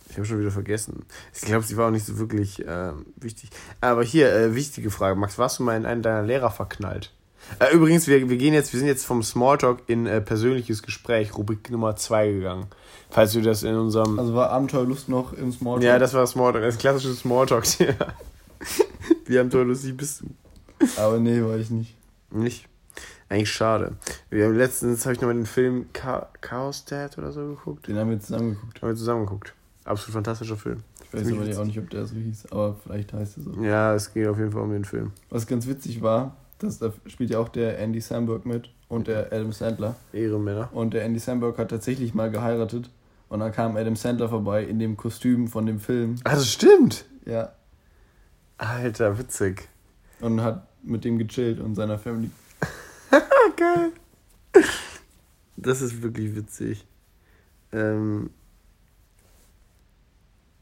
[0.10, 1.06] ich habe schon wieder vergessen.
[1.34, 3.50] Ich glaube, sie war auch nicht so wirklich ähm, wichtig.
[3.80, 5.16] Aber hier, äh, wichtige Frage.
[5.16, 7.14] Max, warst du mal in einen deiner Lehrer verknallt?
[7.60, 11.38] Äh, übrigens, wir, wir gehen jetzt, wir sind jetzt vom Smalltalk in äh, persönliches Gespräch,
[11.38, 12.68] Rubrik Nummer 2 gegangen.
[13.10, 14.18] Falls du das in unserem.
[14.20, 15.84] Also war Abenteuerlust noch im Smalltalk?
[15.84, 18.14] ja, das war Smalltalk, das klassische Smalltalk-Thema.
[19.26, 20.28] Wie abenteuerlustig bist du?
[20.98, 21.96] Aber nee, war ich nicht.
[22.32, 22.68] Nicht?
[23.30, 23.94] Eigentlich schade.
[24.30, 27.88] Wir haben letztens, habe ich nochmal den Film Cha Chaos Dad oder so geguckt.
[27.88, 28.82] Den haben wir zusammen geguckt.
[28.82, 29.54] Haben wir zusammen geguckt.
[29.86, 30.84] Absolut fantastischer Film.
[31.06, 33.64] Ich weiß aber auch nicht, ob der so hieß, aber vielleicht heißt er so.
[33.64, 35.12] Ja, es geht auf jeden Fall um den Film.
[35.30, 39.32] Was ganz witzig war, dass da spielt ja auch der Andy Samberg mit und der
[39.32, 39.96] Adam Sandler.
[40.14, 40.70] Ehrenmänner.
[40.74, 42.90] Und der Andy Samberg hat tatsächlich mal geheiratet.
[43.30, 46.16] Und dann kam Adam Sandler vorbei in dem Kostüm von dem Film.
[46.24, 47.06] Ah, das stimmt.
[47.26, 47.54] Ja.
[48.58, 49.70] Alter, witzig.
[50.20, 52.30] Und hat mit dem gechillt und seiner Family.
[53.56, 53.92] Geil.
[55.56, 56.86] Das ist wirklich witzig.
[57.72, 58.32] Ähm,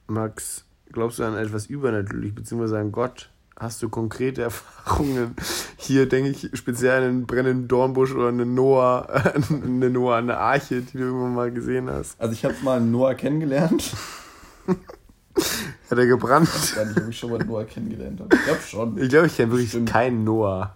[0.07, 3.29] Max, glaubst du an etwas übernatürlich, beziehungsweise an Gott?
[3.59, 5.35] Hast du konkrete Erfahrungen?
[5.77, 9.07] Hier denke ich speziell an einen brennenden Dornbusch oder eine Noah,
[9.49, 12.19] eine Noah, eine Arche, die du irgendwann mal gesehen hast.
[12.19, 13.93] Also ich habe mal Noah kennengelernt.
[15.89, 16.47] Hat er gebrannt?
[16.47, 18.33] Ich weiß gar nicht, ob ich schon mal Noah kennengelernt habe.
[18.33, 18.97] Ich glaube schon.
[18.97, 19.89] Ich glaube, ich kenne wirklich Stimmt.
[19.89, 20.75] keinen Noah.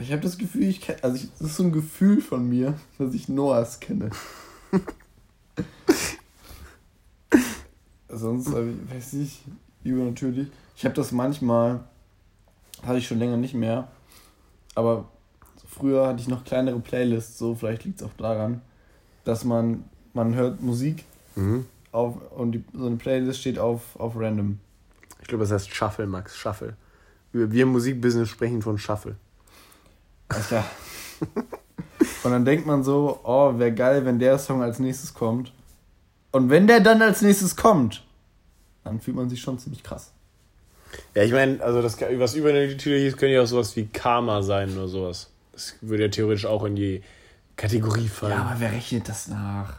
[0.00, 2.74] Ich habe das Gefühl, ich kenne, also ich, das ist so ein Gefühl von mir,
[2.98, 4.10] dass ich Noahs kenne.
[8.08, 8.54] Sonst, ich,
[8.94, 9.44] weiß ich,
[9.84, 10.48] übernatürlich.
[10.76, 11.80] Ich habe das manchmal,
[12.84, 13.88] hatte ich schon länger nicht mehr,
[14.74, 15.06] aber
[15.66, 18.60] früher hatte ich noch kleinere Playlists, so vielleicht liegt es auch daran,
[19.24, 21.04] dass man, man hört Musik
[21.36, 21.66] Mhm.
[21.90, 24.60] auf und die, so eine Playlist steht auf, auf random.
[25.20, 26.76] Ich glaube, das heißt Shuffle, Max, Shuffle.
[27.32, 29.16] Wir wir im Musikbusiness sprechen von Shuffle.
[30.28, 30.64] Alter.
[32.22, 35.52] Und dann denkt man so, oh, wäre geil, wenn der Song als nächstes kommt.
[36.30, 38.04] Und wenn der dann als nächstes kommt,
[38.84, 40.12] dann fühlt man sich schon ziemlich krass.
[41.14, 44.88] Ja, ich meine, also das was übernatürliches könnte ja auch sowas wie Karma sein oder
[44.88, 45.30] sowas.
[45.52, 47.02] Das würde ja theoretisch auch in die
[47.56, 48.32] Kategorie fallen.
[48.32, 49.74] Ja, aber wer rechnet das nach?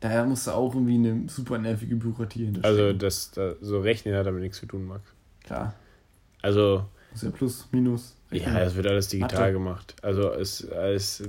[0.00, 2.78] Daher musst du auch irgendwie eine super nervige Bürokratie hinterstehen.
[2.86, 5.02] also das, da, so rechnen hat damit nichts zu tun, Max.
[5.44, 5.74] Klar.
[6.42, 8.14] Also Muss ja plus, minus.
[8.30, 9.52] ja, es wird alles digital Mathe.
[9.54, 9.96] gemacht.
[10.02, 11.22] Also es, es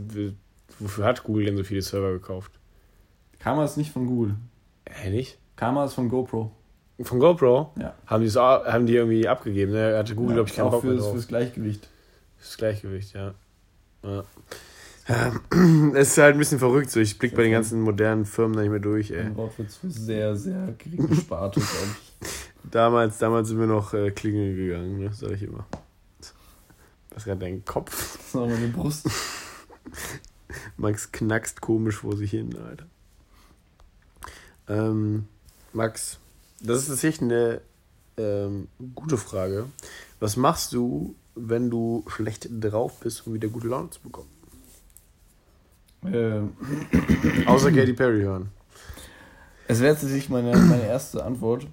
[0.80, 2.52] wofür hat Google denn so viele Server gekauft?
[3.40, 4.36] Karma ist nicht von Google.
[4.90, 5.38] Hä, nicht?
[5.56, 6.52] Karma ist von GoPro.
[7.02, 7.74] Von GoPro?
[7.80, 7.94] Ja.
[8.08, 9.98] Haben die, auch- haben die irgendwie abgegeben, ne?
[9.98, 11.88] Hatte Google, ja, glaube ich, keinen auch Bock fürs, fürs Gleichgewicht.
[12.40, 13.34] Das Gleichgewicht, ja.
[14.04, 14.24] ja.
[15.94, 17.00] Es ist halt ein bisschen verrückt so.
[17.00, 19.34] Ich blick bei den ganzen modernen Firmen da nicht mehr durch, ey.
[19.36, 21.88] Wort wird für sehr, sehr geringe Sparte, glaube
[22.22, 22.28] ich.
[22.72, 25.10] Damals, damals sind wir noch äh, klingeln gegangen, ne?
[25.14, 25.66] Sag ich immer.
[27.12, 28.18] Was gerade dein Kopf?
[28.18, 29.10] Das ist auch meine Brust.
[30.78, 32.86] Max knackst komisch vor sich hin, Alter.
[34.68, 35.28] Ähm,
[35.72, 36.20] Max,
[36.62, 37.62] das ist tatsächlich eine
[38.18, 39.66] ähm, gute Frage.
[40.20, 44.30] Was machst du, wenn du schlecht drauf bist, um wieder gute Laune zu bekommen?
[46.06, 46.54] Ähm,
[47.46, 48.50] Außer Katy Perry hören.
[49.68, 51.68] Es wäre tatsächlich meine, meine erste Antwort.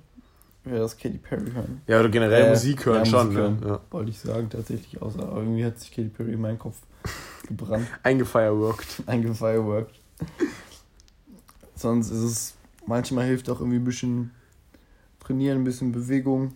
[0.65, 1.83] wäre das Katy Perry hören.
[1.87, 3.41] Ja, oder generell Musik hören schon, Musik ne?
[3.43, 3.81] hören, Ja.
[3.91, 5.17] Wollte ich sagen, tatsächlich aus.
[5.19, 6.77] Aber irgendwie hat sich Katy Perry in meinen Kopf
[7.47, 9.03] gebrannt, Eingefeierworkt.
[9.07, 9.95] eingefeierworkt.
[11.77, 12.55] Sonst ist es,
[12.87, 14.31] manchmal hilft auch irgendwie ein bisschen
[15.27, 16.53] trainieren, ein bisschen Bewegung.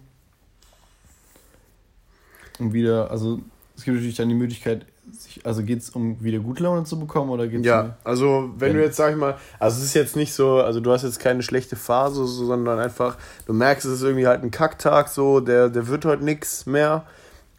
[2.59, 3.41] Und wieder, also
[3.77, 6.99] es gibt natürlich dann die Möglichkeit, sich, also geht es um wieder gute Laune zu
[6.99, 9.85] bekommen oder geht es Ja, also wenn du Wenn- jetzt, sag ich mal, also es
[9.85, 13.53] ist jetzt nicht so, also du hast jetzt keine schlechte Phase, so, sondern einfach, du
[13.53, 17.05] merkst, es ist irgendwie halt ein Kacktag, so, der, der wird heute nix mehr.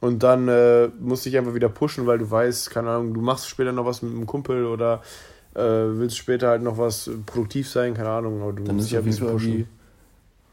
[0.02, 3.22] Und dann äh, musst du dich einfach wieder pushen, weil du weißt, keine Ahnung, du
[3.22, 5.02] machst später noch was mit einem Kumpel oder
[5.56, 8.98] äh, willst später halt noch was produktiv sein, keine Ahnung, aber du Dann musst dich
[8.98, 9.66] ein jeden Fall bisschen wie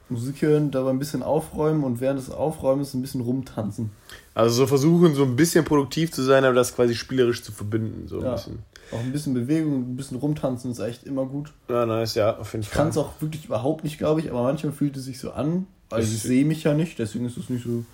[0.09, 3.91] Musik hören, dabei ein bisschen aufräumen und während des Aufräumens ein bisschen rumtanzen.
[4.35, 8.07] Also so versuchen, so ein bisschen produktiv zu sein, aber das quasi spielerisch zu verbinden,
[8.07, 8.33] so ein Ja.
[8.35, 8.61] bisschen.
[8.93, 11.53] Auch ein bisschen Bewegung, ein bisschen rumtanzen ist echt immer gut.
[11.69, 12.83] Ja, nice, ja, auf jeden Ich Fall.
[12.85, 15.67] kann es auch wirklich überhaupt nicht, glaube ich, aber manchmal fühlt es sich so an.
[15.91, 17.85] Also ich sehe mich ja nicht, deswegen ist es nicht so,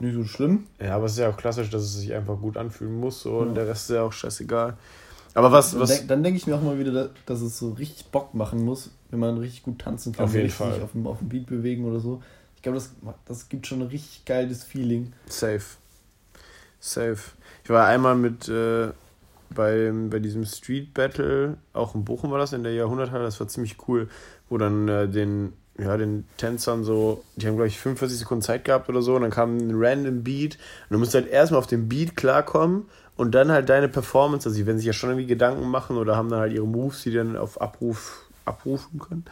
[0.00, 0.64] nicht so schlimm.
[0.80, 3.38] Ja, aber es ist ja auch klassisch, dass es sich einfach gut anfühlen muss, so,
[3.38, 3.54] und Ja.
[3.54, 4.76] der Rest ist ja auch scheißegal.
[5.34, 7.58] Aber was, Dann, was, denk, dann denke ich mir auch mal wieder, da- dass es
[7.58, 10.24] so richtig Bock machen muss, wenn man richtig gut tanzen kann.
[10.24, 10.72] Auf jeden richtig Fall.
[10.72, 12.22] sich Auf dem, auf dem Beat bewegen oder so.
[12.56, 12.92] Ich glaube, das,
[13.26, 15.12] das gibt schon ein richtig geiles Feeling.
[15.26, 15.62] Safe.
[16.80, 17.18] Safe.
[17.62, 18.88] Ich war einmal mit äh,
[19.54, 23.48] bei, bei diesem Street Battle, auch in Bochum war das, in der Jahrhunderthalle, das war
[23.48, 24.08] ziemlich cool,
[24.48, 28.64] wo dann äh, den, ja, den Tänzern so, die haben glaube ich 45 Sekunden Zeit
[28.64, 30.56] gehabt oder so, und dann kam ein random Beat
[30.88, 34.58] und du musst halt erstmal auf den Beat klarkommen und dann halt deine Performance, also
[34.58, 37.12] die werden sich ja schon irgendwie Gedanken machen oder haben dann halt ihre Moves, die
[37.12, 39.24] dann auf Abruf abrufen können.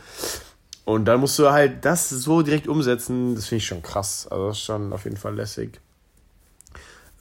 [0.85, 4.27] Und dann musst du halt das so direkt umsetzen, das finde ich schon krass.
[4.29, 5.81] Also das ist schon auf jeden Fall lässig.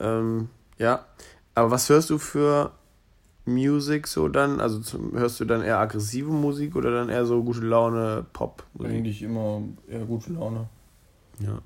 [0.00, 0.48] Ähm,
[0.78, 1.04] ja.
[1.54, 2.72] Aber was hörst du für
[3.44, 4.60] Musik so dann?
[4.60, 8.92] Also zum, hörst du dann eher aggressive Musik oder dann eher so gute Laune Pop-Musik?
[8.92, 10.68] Eigentlich immer eher gute Laune.
[11.38, 11.60] Ja.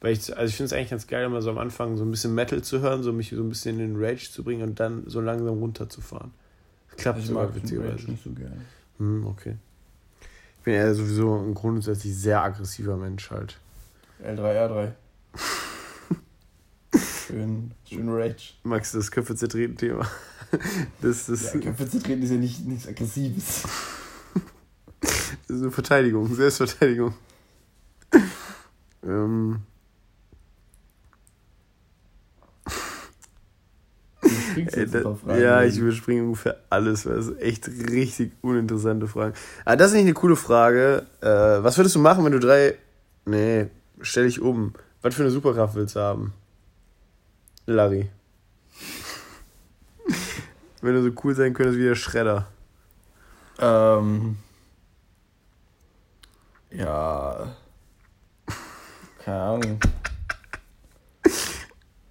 [0.00, 2.10] Weil ich, also ich finde es eigentlich ganz geil, immer so am Anfang so ein
[2.10, 4.80] bisschen Metal zu hören, so mich so ein bisschen in den Rage zu bringen und
[4.80, 6.30] dann so langsam runterzufahren.
[6.88, 8.10] Das klappt den witzigerweise.
[8.10, 8.56] Nicht so gerne.
[8.98, 9.56] Hm, okay.
[10.58, 13.58] Ich bin eher sowieso ein grundsätzlich sehr aggressiver Mensch halt.
[14.22, 14.92] L3R3.
[17.26, 18.54] schön, schön Rage.
[18.62, 20.08] Max, das Köpfe zertreten Thema.
[21.02, 23.64] Das, das, Ja, Köpfe zu treten ist ja nicht, nichts Aggressives.
[25.00, 25.10] das
[25.48, 27.14] ist eine Verteidigung, Selbstverteidigung.
[29.02, 29.62] ähm,
[34.54, 35.40] Du springst ey, jetzt ein paar Fragen.
[35.42, 39.34] ja, ich überspringe ungefähr alles, das sind echt richtig uninteressante Fragen.
[39.64, 41.06] Aber das ist nicht eine coole Frage.
[41.20, 41.26] Äh,
[41.62, 42.76] was würdest du machen, wenn du drei.
[43.26, 43.68] Nee,
[44.00, 44.74] stell dich um.
[45.02, 46.32] Was für eine Superkraft willst du haben?
[47.66, 48.10] Larry.
[50.82, 52.46] wenn du so cool sein könntest wie der Schredder.
[53.58, 54.36] Ähm.
[56.70, 57.54] Ja.
[59.24, 59.80] Keine Ahnung.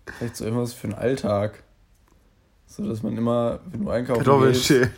[0.06, 1.62] Vielleicht so irgendwas für den Alltag.
[2.76, 4.92] So, dass man immer, wenn du einkaufen Kartoffeln gehst, schälen.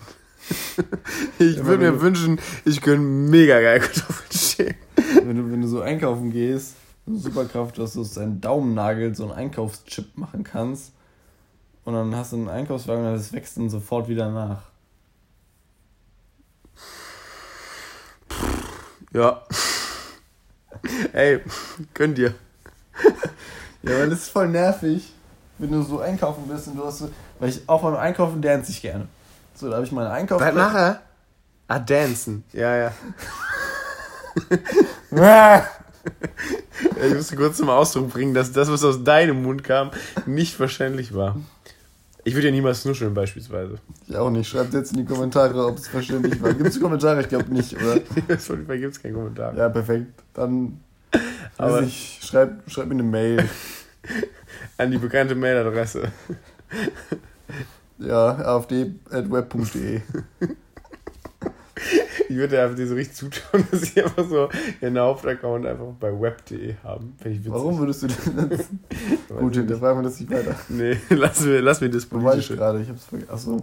[1.39, 4.75] ich würde mir wünschen, ich könnte mega geil Kartoffeln schälen.
[5.25, 9.23] wenn du, wenn du so einkaufen gehst, eine Superkraft, dass du aus deinem Daumennagel so
[9.23, 10.93] einen Einkaufschip machen kannst.
[11.83, 14.61] Und dann hast du einen Einkaufswagen und das wächst dann sofort wieder nach.
[19.11, 19.43] Ja.
[21.11, 21.41] Ey,
[21.93, 22.35] könnt ihr.
[23.83, 25.11] Ja, weil das ist voll nervig,
[25.57, 27.09] wenn du so einkaufen bist und du hast so.
[27.39, 29.07] Weil ich auch beim Einkaufen dance ich gerne.
[29.55, 30.41] So, da habe ich meine Einkauf.
[30.41, 31.01] Was nachher?
[31.67, 32.43] Ah, dancen.
[32.53, 32.75] Ja,
[35.11, 35.67] ja.
[37.07, 39.91] Ich musste kurz zum Ausdruck bringen, dass das, was aus deinem Mund kam,
[40.25, 41.37] nicht verständlich war.
[42.23, 43.75] Ich würde ja niemals snuscheln, beispielsweise.
[44.07, 44.49] Ich auch nicht.
[44.49, 46.53] Schreibt jetzt in die Kommentare, ob es verständlich war.
[46.53, 47.21] Gibt es Kommentare?
[47.21, 48.01] Ich glaube nicht, oder?
[48.39, 49.55] Spotify gibt es keinen Kommentar.
[49.55, 50.07] Ja, perfekt.
[50.33, 50.79] Dann.
[51.57, 53.47] Aber- ich, schreib, schreib mir eine Mail.
[54.77, 56.11] An die bekannte Mailadresse.
[57.97, 60.01] Ja, afd.web.de.
[62.29, 64.49] Ich würde einfach dir so richtig zutrauen, dass sie einfach so
[64.81, 67.15] ihren Hauptaccount einfach bei web.de haben.
[67.47, 68.69] Warum würdest du denn das?
[69.27, 70.55] Gut, hinterfragen wir das nicht weiter.
[70.69, 72.81] Nee, lass mir, lass mir das Wo ich gerade?
[72.81, 73.31] Ich hab's vergessen.
[73.31, 73.61] Achso.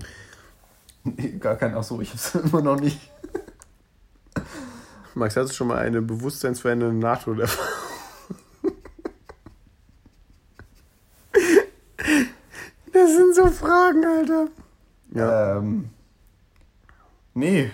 [1.05, 3.01] Nee, gar kein Achso, ich hab's immer noch nicht.
[5.15, 7.72] Max, hast du schon mal eine bewusstseinsverändernde Nahtoderfahrung?
[12.93, 14.49] Das sind so Fragen, Alter.
[15.15, 15.59] Ja.
[15.59, 15.91] Ähm.
[17.35, 17.71] Nee.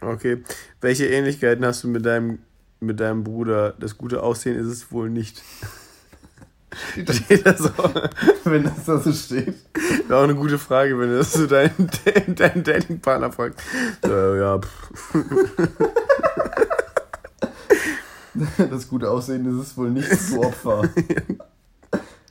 [0.00, 0.42] Okay.
[0.80, 2.40] Welche Ähnlichkeiten hast du mit deinem,
[2.80, 3.74] mit deinem Bruder?
[3.78, 5.42] Das gute Aussehen ist es wohl nicht.
[7.10, 7.94] Steht das auch?
[8.44, 9.54] Wenn das da so steht.
[10.06, 11.88] Wäre auch eine gute Frage, wenn du das zu deinem,
[12.34, 13.60] deinem Datingpartner fragst.
[14.04, 15.14] Äh, ja, pff.
[18.70, 20.84] Das gute Aussehen ist es wohl nicht zu Opfer.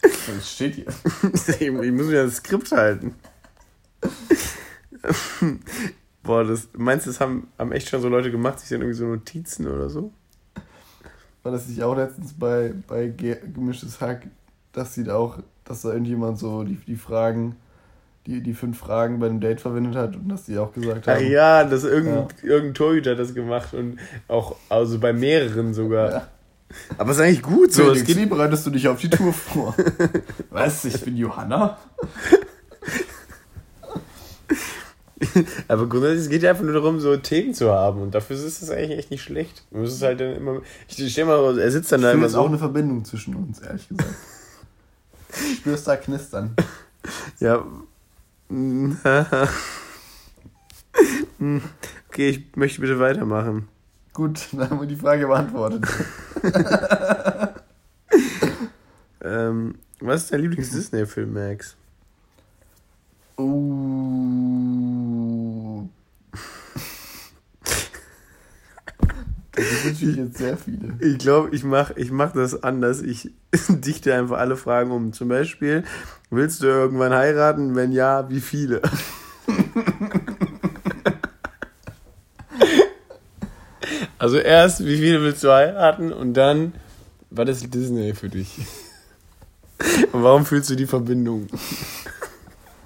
[0.02, 0.86] Das steht hier.
[1.60, 3.16] ich muss mir das Skript halten.
[6.24, 8.98] Boah, das, meinst du, das haben, haben echt schon so Leute gemacht, sich dann irgendwie
[8.98, 10.12] so Notizen oder so?
[11.44, 14.28] War das nicht auch letztens bei, bei Ge- Gemischtes Hack,
[14.74, 17.56] dass sie da auch, dass da irgendjemand so die, die Fragen,
[18.28, 21.16] die, die fünf Fragen bei einem Date verwendet hat und dass die auch gesagt Ach
[21.16, 21.32] haben.
[21.32, 26.12] ja, das irgendein, irgendein Torhüter hat das gemacht und auch also bei mehreren sogar.
[26.12, 26.28] Ja.
[26.98, 27.92] Aber ist eigentlich gut so.
[27.94, 29.76] Geht, wie bereitest du dich auf die Tour vor?
[30.50, 30.86] Was?
[30.86, 31.78] Ich bin Johanna?
[35.68, 38.62] aber grundsätzlich es geht ja einfach nur darum, so Themen zu haben und dafür ist
[38.62, 39.64] es eigentlich echt nicht schlecht.
[39.72, 40.62] Man muss es halt dann immer.
[40.88, 42.50] Ich stell mal, er sitzt dann Ich da immer jetzt auch so.
[42.50, 44.16] eine Verbindung zwischen uns, ehrlich gesagt.
[45.52, 46.56] Ich spürst da knistern.
[47.40, 47.66] Ja.
[52.10, 53.68] okay, ich möchte bitte weitermachen.
[54.14, 55.86] Gut, dann haben wir die Frage beantwortet.
[59.24, 61.76] Ähm, was ist dein Lieblings-Disney-Film, Max?
[63.38, 64.12] Uh.
[69.54, 70.96] Das sind natürlich jetzt sehr viele.
[71.00, 73.02] Ich glaube, ich mache ich mach das anders.
[73.02, 73.32] Ich
[73.70, 75.12] dichte einfach alle Fragen um.
[75.14, 75.84] Zum Beispiel,
[76.30, 77.76] willst du irgendwann heiraten?
[77.76, 78.82] Wenn ja, wie viele?
[84.22, 86.14] Also erst, wie viele willst du heiraten?
[86.14, 86.74] Und dann,
[87.32, 88.56] was ist Disney für dich?
[90.12, 91.48] Und warum fühlst du die Verbindung?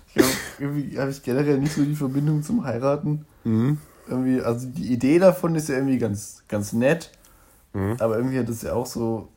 [0.08, 3.26] Ich glaube, irgendwie habe ich generell nicht so die Verbindung zum Heiraten.
[3.44, 3.80] Mhm.
[4.08, 7.12] Irgendwie, also die Idee davon ist ja irgendwie ganz, ganz nett.
[7.74, 7.98] Mhm.
[8.00, 9.28] Aber irgendwie hat es ja auch so,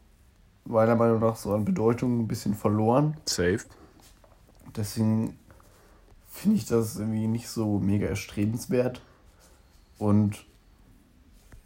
[0.66, 3.16] meiner Meinung nach, so an Bedeutung ein bisschen verloren.
[3.24, 3.58] Safe.
[4.76, 5.36] Deswegen
[6.30, 9.02] finde ich das irgendwie nicht so mega erstrebenswert.
[9.98, 10.46] Und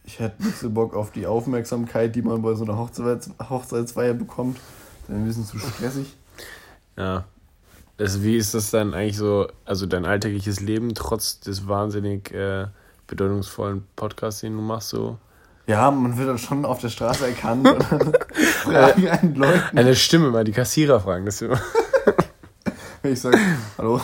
[0.05, 4.15] ich hätte nicht so Bock auf die Aufmerksamkeit, die man bei so einer Hochzeits Hochzeitsfeier
[4.15, 4.59] bekommt.
[5.07, 6.17] Das ist ein bisschen zu stressig.
[6.97, 7.25] Ja.
[7.99, 12.67] Also wie ist das dann eigentlich so, also dein alltägliches Leben trotz des wahnsinnig äh,
[13.07, 15.19] bedeutungsvollen Podcasts, den du machst, so?
[15.67, 17.69] Ja, man wird dann schon auf der Straße erkannt
[18.65, 21.61] fragen einen Leuten, Eine Stimme mal, die Kassierer fragen das immer.
[23.03, 23.39] wenn ich sage,
[23.79, 24.01] hallo.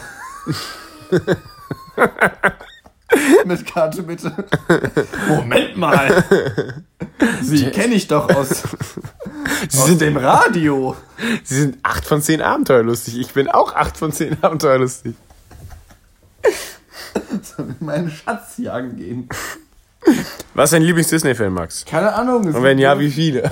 [3.45, 4.33] Mit Karte bitte.
[5.29, 6.25] Moment mal.
[7.43, 8.49] Sie kenne ich doch aus,
[9.69, 10.97] Sie aus sind, dem Radio.
[11.43, 13.19] sie sind 8 von 10 abenteuerlustig.
[13.19, 15.15] Ich bin auch 8 von 10 abenteuerlustig.
[17.43, 19.29] Soll ich meinen Schatz jagen gehen?
[20.55, 21.85] Was ist dein Lieblings-Disney-Film, Max?
[21.85, 22.45] Keine Ahnung.
[22.47, 23.51] Und wenn ja, wie viele?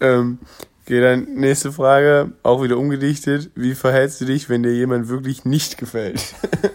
[0.00, 0.38] ähm,
[0.90, 3.52] okay, dann nächste Frage, auch wieder umgedichtet.
[3.54, 6.34] Wie verhältst du dich, wenn dir jemand wirklich nicht gefällt?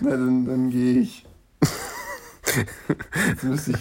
[0.00, 1.26] Na, dann, dann gehe ich.
[3.28, 3.78] Jetzt müsste ich,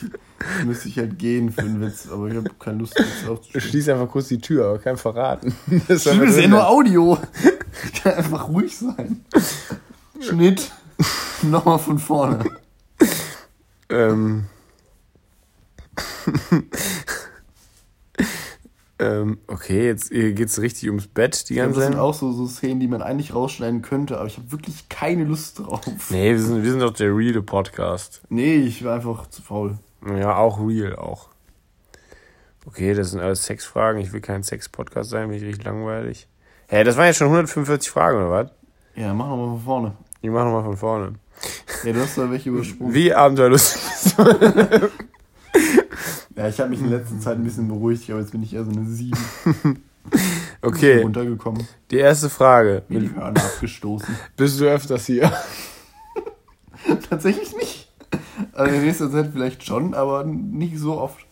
[0.66, 3.62] müsste ich halt gehen für einen Witz, aber ich habe keine Lust, jetzt aufzustehen.
[3.62, 5.56] Schließ einfach kurz die Tür, aber kein Verraten.
[5.88, 7.20] Das einfach ist ja nur Audio.
[7.84, 9.24] Ich kann einfach ruhig sein.
[10.20, 10.72] Schnitt.
[11.44, 12.44] Nochmal von vorne.
[13.90, 14.46] Ähm.
[19.06, 22.02] Ähm, okay, jetzt geht es richtig ums Bett die ganze das sind Zeit.
[22.02, 25.60] auch so, so Szenen, die man eigentlich rausschneiden könnte, aber ich habe wirklich keine Lust
[25.60, 25.82] drauf.
[26.10, 28.22] Nee, wir sind, wir sind doch der reale Podcast.
[28.30, 29.78] Nee, ich war einfach zu faul.
[30.06, 31.30] Ja, auch real, auch.
[32.68, 34.02] Okay, das sind alles Sexfragen.
[34.02, 36.28] Ich will kein Sex-Podcast sein, bin ich richtig langweilig.
[36.68, 38.52] Hä, das waren jetzt schon 145 Fragen, oder was?
[38.96, 39.92] Ja, machen wir mal von vorne.
[40.22, 41.14] Ich mach nochmal von vorne.
[41.84, 42.94] Ja, du hast da welche übersprungen.
[42.94, 43.82] Wie abenteuerlustig?
[46.36, 48.66] Ja, ich habe mich in letzter Zeit ein bisschen beruhigt, aber jetzt bin ich eher
[48.66, 49.14] so eine 7
[50.62, 51.68] Okay, runtergekommen.
[51.92, 52.84] die erste Frage.
[52.90, 54.16] Mir die Hörner abgestoßen.
[54.38, 55.32] Bist du öfters hier?
[57.10, 57.92] Tatsächlich nicht.
[58.54, 61.26] Also in nächster Zeit vielleicht schon, aber nicht so oft.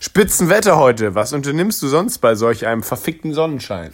[0.00, 1.14] Spitzenwetter heute.
[1.14, 3.92] Was unternimmst du sonst bei solch einem verfickten Sonnenschein?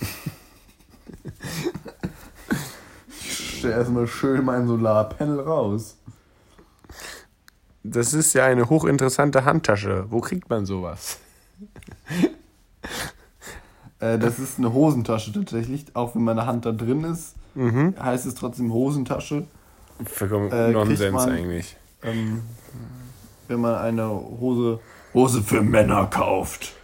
[3.20, 5.96] Ich stelle erstmal schön mein Solarpanel raus.
[7.90, 10.06] Das ist ja eine hochinteressante Handtasche.
[10.10, 11.18] Wo kriegt man sowas?
[14.00, 15.86] Äh, das ist eine Hosentasche tatsächlich.
[15.94, 17.94] Auch wenn meine Hand da drin ist, Mhm.
[18.00, 19.44] heißt es trotzdem Hosentasche.
[20.04, 21.76] Vollkommen Äh, Nonsens man- eigentlich.
[22.04, 22.42] Ähm,
[23.48, 24.78] wenn man eine Hose,
[25.14, 26.74] Hose für Männer kauft.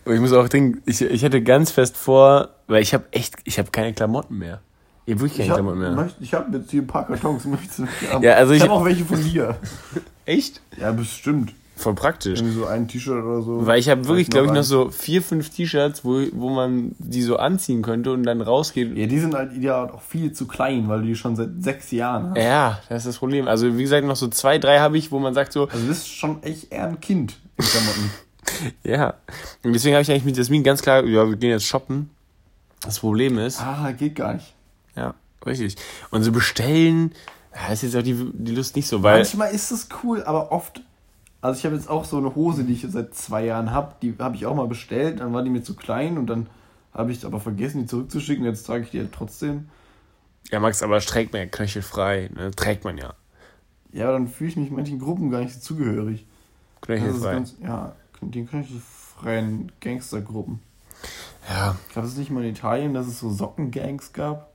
[0.09, 3.59] Ich muss auch denken, ich, ich hätte ganz fest vor, weil ich habe echt, ich
[3.59, 4.61] habe keine Klamotten mehr.
[5.07, 6.09] Ich habe wirklich Ich habe Klamotten mehr.
[6.33, 7.45] hab jetzt hier ein paar Kartons.
[7.47, 8.23] Möchtest du welche haben?
[8.25, 9.57] Ja, also ich ich- habe auch welche von dir.
[10.27, 10.61] Echt?
[10.81, 11.53] Ja, bestimmt.
[11.79, 12.41] Voll praktisch.
[12.41, 13.67] Irgendwie so ein T-Shirt oder so.
[13.67, 17.21] Weil ich habe wirklich, glaube ich, noch so vier, fünf T-Shirts, wo, wo man die
[17.21, 18.97] so anziehen könnte und dann rausgeht.
[18.97, 21.91] Ja, die sind halt ideal auch viel zu klein, weil du die schon seit sechs
[21.91, 22.39] Jahren hast.
[22.43, 23.47] Ja, das ist das Problem.
[23.47, 25.87] Also, wie gesagt, noch so zwei, drei habe ich, wo man sagt so, Also du
[25.89, 28.11] bist schon echt eher ein Kind in Klamotten.
[28.83, 29.15] ja.
[29.63, 32.09] Und deswegen habe ich eigentlich mit Jasmin ganz klar, ja, wir gehen jetzt shoppen.
[32.81, 34.55] Das Problem ist, ah, geht gar nicht.
[34.97, 35.77] Ja, richtig.
[36.11, 37.13] Und so bestellen,
[37.55, 40.53] ja, ist jetzt auch die, die Lust nicht so, weil, Manchmal ist es cool, aber
[40.53, 40.83] oft.
[41.41, 44.15] Also ich habe jetzt auch so eine Hose, die ich seit zwei Jahren habe, die
[44.19, 46.49] habe ich auch mal bestellt, dann war die mir zu klein und dann
[46.93, 49.69] habe ich aber vergessen, die zurückzuschicken, jetzt trage ich die halt trotzdem.
[50.51, 52.51] ja, Max, aber das trägt man ja knöchelfrei, ne?
[52.53, 53.15] Trägt man ja.
[53.93, 56.27] Ja, aber dann fühle ich mich manchen Gruppen gar nicht so zugehörig.
[56.81, 57.33] Knöchelfrei.
[57.33, 60.61] ganz, ja, die knöchelfreien Gangstergruppen.
[61.49, 64.53] Ja, Gab es nicht mal in Italien, dass es so Sockengangs gab?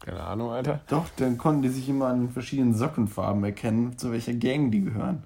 [0.00, 0.80] Keine Ahnung, Alter.
[0.88, 5.22] Doch, dann konnten die sich immer an verschiedenen Sockenfarben erkennen, zu welcher Gang die gehören.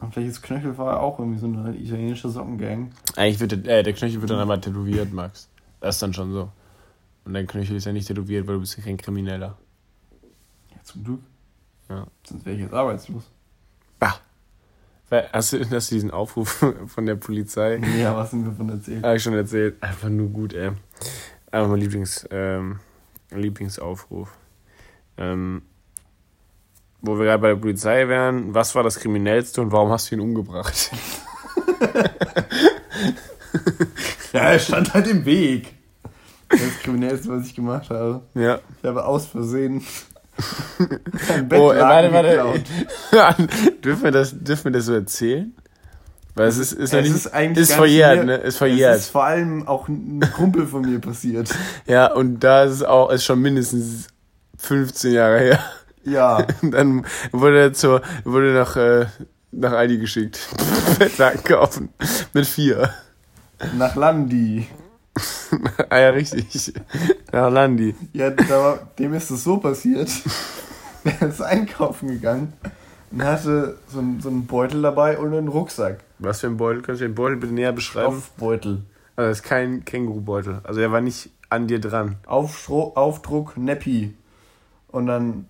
[0.00, 2.90] Und vielleicht ist Knöchelfrei auch irgendwie so eine italienische Sockengang.
[3.16, 5.48] Eigentlich wird der, äh, der Knöchel wird dann einmal tätowiert, Max.
[5.80, 6.50] Das ist dann schon so.
[7.24, 9.56] Und dein Knöchel ist ja nicht tätowiert, weil du bist ja kein Krimineller.
[10.70, 11.20] Ja, zum Glück.
[11.88, 12.06] Ja.
[12.24, 13.24] Sonst wäre ich jetzt arbeitslos.
[13.98, 14.14] Bah.
[15.10, 17.80] Hast du, hast du diesen Aufruf von der Polizei?
[17.98, 19.04] Ja, was sind wir von erzählt?
[19.04, 19.82] Habe ich schon erzählt.
[19.82, 20.72] Einfach nur gut, ey.
[21.50, 22.80] Aber mein Lieblings, ähm,
[23.30, 24.30] Lieblingsaufruf.
[25.16, 25.62] Ähm,
[27.00, 30.16] wo wir gerade bei der Polizei wären, was war das Kriminellste und warum hast du
[30.16, 30.90] ihn umgebracht?
[34.32, 35.74] Ja, er stand halt im Weg.
[36.48, 38.22] Das Kriminellste, was ich gemacht habe.
[38.34, 38.60] ja.
[38.80, 39.84] Ich habe aus Versehen
[41.28, 42.62] ein Oh, warte, warte.
[43.84, 45.54] dürfen, wir das, dürfen wir das so erzählen?
[46.38, 48.36] Weil es ist, ist, Es ist eigentlich ist verjährt, ne?
[48.36, 48.96] Ist verjährt.
[48.96, 51.50] Es ist vor allem auch ein Kumpel von mir passiert.
[51.86, 54.08] Ja, und da ist es auch, ist schon mindestens
[54.58, 55.64] 15 Jahre her.
[56.04, 56.46] Ja.
[56.62, 59.06] Dann wurde er zur, wurde nach, äh,
[59.50, 60.38] nach Aldi geschickt.
[60.98, 61.88] Bettlaken kaufen.
[62.32, 62.90] Mit vier.
[63.76, 64.68] Nach Landi.
[65.88, 66.72] ah ja, richtig.
[67.32, 67.96] Nach Landi.
[68.12, 70.10] Ja, da dem ist es so passiert.
[71.04, 72.52] Der ist einkaufen gegangen
[73.10, 76.00] und hatte so, einen- so einen Beutel dabei und einen Rucksack.
[76.18, 76.82] Was für ein Beutel?
[76.82, 78.08] Kannst du den Beutel bitte näher beschreiben?
[78.16, 78.82] Aufbeutel.
[79.16, 80.60] Also das ist kein Kängurubeutel.
[80.64, 82.16] Also er war nicht an dir dran.
[82.26, 84.14] Aufstro Aufdruck Neppi.
[84.88, 85.46] Und dann,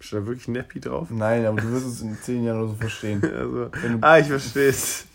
[0.00, 1.08] Steht da wirklich Neppi drauf?
[1.10, 3.20] nein, aber du wirst es in zehn Jahren oder so verstehen.
[3.34, 5.06] Also, du- ah, ich versteh's.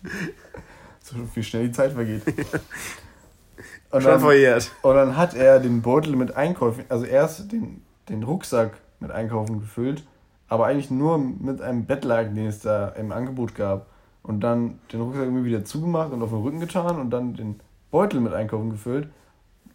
[1.03, 2.23] So wie schnell die Zeit vergeht.
[3.91, 4.71] Und Schon dann, verjährt.
[4.81, 9.59] und dann hat er den Beutel mit Einkäufen, also erst den, den Rucksack mit Einkaufen
[9.61, 10.03] gefüllt,
[10.47, 13.87] aber eigentlich nur mit einem Bettlaken, den es da im Angebot gab.
[14.23, 17.59] Und dann den Rucksack irgendwie wieder zugemacht und auf den Rücken getan und dann den
[17.91, 19.07] Beutel mit Einkaufen gefüllt.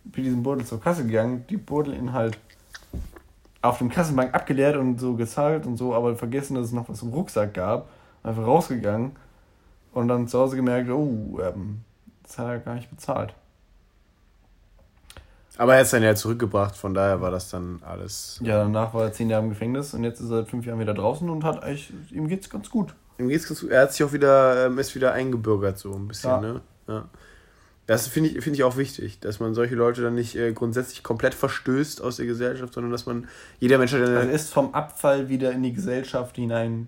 [0.05, 2.39] Bin diesen Beutel zur Kasse gegangen, die Beutelinhalt
[3.63, 7.03] auf dem Kassenbank abgeleert und so gezahlt und so, aber vergessen, dass es noch was
[7.03, 7.89] im Rucksack gab.
[8.23, 9.13] Einfach rausgegangen
[9.93, 11.81] und dann zu Hause gemerkt, oh, ähm,
[12.23, 13.35] das hat er gar nicht bezahlt.
[15.61, 18.41] Aber er hat es dann ja zurückgebracht, von daher war das dann alles.
[18.43, 20.81] Ja, danach war er zehn Jahre im Gefängnis und jetzt ist er seit fünf Jahren
[20.81, 22.95] wieder draußen und hat eigentlich, ihm geht's ganz gut.
[23.19, 23.69] Ihm geht's ganz gut.
[23.71, 26.41] Er hat sich auch wieder, ähm, ist wieder eingebürgert, so ein bisschen, Ja.
[26.41, 26.61] ne?
[26.89, 27.09] Ja.
[27.87, 31.03] Das finde ich, finde ich auch wichtig, dass man solche Leute dann nicht äh, grundsätzlich
[31.03, 34.73] komplett verstößt aus der Gesellschaft, sondern dass man, jeder Mensch hat Er eine ist vom
[34.73, 36.87] Abfall wieder in die Gesellschaft hinein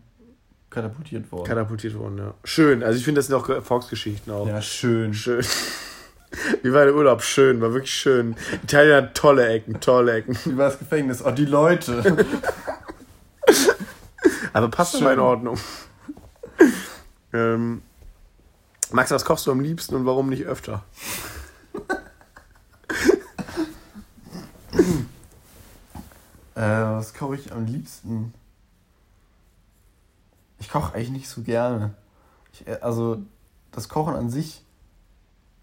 [0.71, 1.45] katapultiert worden.
[1.47, 2.33] katapultiert worden, ja.
[2.45, 4.47] Schön, also ich finde, das sind auch Erfolgsgeschichten auch.
[4.49, 5.13] ja, schön.
[5.13, 5.45] Schön.
[6.63, 7.23] Wie war der Urlaub?
[7.23, 8.37] Schön, war wirklich schön.
[8.63, 10.37] Italien hat tolle Ecken, tolle Ecken.
[10.45, 11.25] Wie war das Gefängnis?
[11.25, 12.27] Oh, die Leute.
[14.53, 15.59] Aber passt aber in Ordnung.
[17.33, 17.83] ähm,
[18.91, 20.85] Max, was kochst du am liebsten und warum nicht öfter?
[26.55, 28.35] äh, was koche ich am liebsten?
[30.59, 31.95] Ich koche eigentlich nicht so gerne.
[32.53, 33.23] Ich, äh, also,
[33.71, 34.63] das Kochen an sich,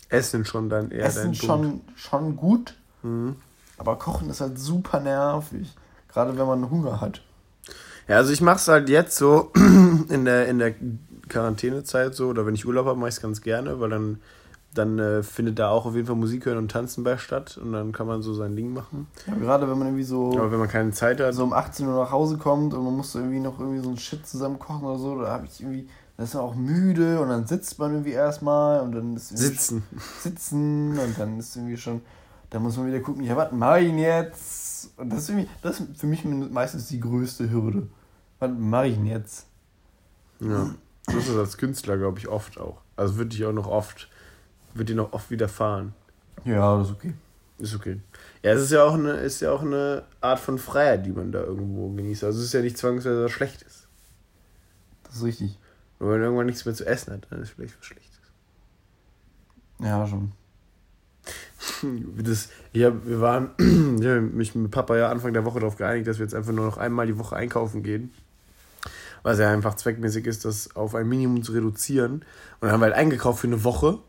[0.09, 3.35] Essen schon dann eher Essen dein schon, schon gut, Mhm.
[3.77, 5.73] aber Kochen ist halt super nervig.
[6.11, 7.21] Gerade wenn man Hunger hat.
[8.07, 9.51] Ja, also ich mache es halt jetzt so
[10.09, 10.73] in der, in der
[11.29, 14.19] Quarantänezeit so, oder wenn ich Urlaub habe, mache ich es ganz gerne, weil dann,
[14.73, 17.71] dann äh, findet da auch auf jeden Fall Musik hören und tanzen bei statt und
[17.71, 19.07] dann kann man so sein Ding machen.
[19.27, 21.87] Ja, gerade wenn man irgendwie so, Aber wenn man keine Zeit hat, so um 18
[21.87, 24.83] Uhr nach Hause kommt und man muss irgendwie noch irgendwie so ein Shit zusammen kochen
[24.85, 25.87] oder so, da habe ich irgendwie,
[26.19, 29.83] dann ist man auch müde und dann sitzt man irgendwie erstmal und dann ist sitzen.
[30.19, 32.01] sitzen und dann ist irgendwie schon,
[32.49, 34.99] da muss man wieder gucken, ja, was mache ich denn jetzt?
[34.99, 37.87] Und das ist irgendwie, das ist für mich meistens die größte Hürde.
[38.39, 39.45] Was mache ich denn jetzt?
[40.41, 40.75] Ja.
[41.09, 42.81] So ist es als Künstler, glaube ich, oft auch.
[42.97, 44.09] Also würde ich auch noch oft,
[44.73, 45.93] wird dir noch oft widerfahren.
[46.43, 47.13] Ja, das ist okay.
[47.59, 48.01] Ist okay.
[48.43, 51.31] Ja, es ist ja auch eine, ist ja auch eine Art von Freiheit, die man
[51.31, 52.25] da irgendwo genießt.
[52.25, 53.87] Also es ist ja nicht zwangsweise was Schlechtes.
[55.05, 55.57] Das ist richtig.
[55.99, 58.19] Und wenn man irgendwann nichts mehr zu essen hat, dann ist vielleicht was Schlechtes.
[59.79, 60.31] Ja, schon.
[62.17, 63.51] Das, ich hab, wir waren,
[63.99, 66.51] ich habe mich mit Papa ja Anfang der Woche darauf geeinigt, dass wir jetzt einfach
[66.51, 68.13] nur noch einmal die Woche einkaufen gehen.
[69.23, 72.13] Weil es ja einfach zweckmäßig ist, das auf ein Minimum zu reduzieren.
[72.13, 72.23] Und
[72.61, 73.99] dann haben wir halt eingekauft für eine Woche.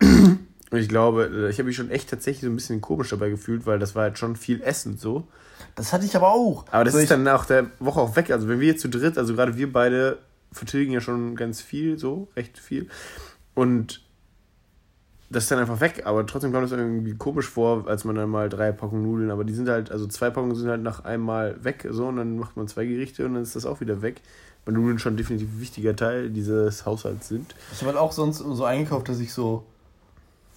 [0.00, 3.66] Und ich glaube, ich habe mich schon echt tatsächlich so ein bisschen komisch dabei gefühlt,
[3.66, 5.28] weil das war halt schon viel Essen so.
[5.74, 6.64] Das hatte ich aber auch.
[6.70, 8.30] Aber das So, ist dann nach der Woche auch weg.
[8.30, 10.18] Also wenn wir jetzt zu dritt, also gerade wir beide
[10.56, 12.88] vertilgen ja schon ganz viel, so, recht viel.
[13.54, 14.02] Und
[15.30, 16.02] das ist dann einfach weg.
[16.04, 19.44] Aber trotzdem kommt es irgendwie komisch vor, als man dann mal drei Packungen Nudeln, aber
[19.44, 22.56] die sind halt, also zwei Packungen sind halt nach einmal weg, so, und dann macht
[22.56, 24.22] man zwei Gerichte und dann ist das auch wieder weg.
[24.64, 27.54] Weil Nudeln schon definitiv ein wichtiger Teil dieses Haushalts sind.
[27.72, 29.64] Ich habe halt auch sonst so eingekauft, dass ich so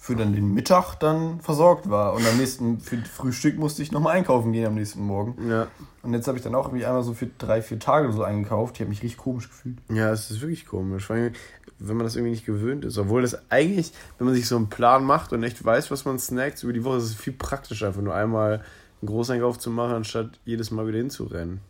[0.02, 2.14] für dann den Mittag dann versorgt war.
[2.14, 5.36] Und am nächsten, für Frühstück musste ich nochmal einkaufen gehen am nächsten Morgen.
[5.46, 5.66] Ja.
[6.02, 8.76] Und jetzt habe ich dann auch irgendwie einmal so für drei, vier Tage so eingekauft.
[8.76, 9.76] Ich habe mich richtig komisch gefühlt.
[9.90, 11.34] Ja, es ist wirklich komisch, vor allem,
[11.78, 12.96] wenn man das irgendwie nicht gewöhnt ist.
[12.96, 16.18] Obwohl das eigentlich, wenn man sich so einen Plan macht und echt weiß, was man
[16.18, 18.64] snackt über die Woche, ist es viel praktischer, einfach nur einmal
[19.02, 21.60] einen Großeinkauf zu machen, anstatt jedes Mal wieder hinzurennen.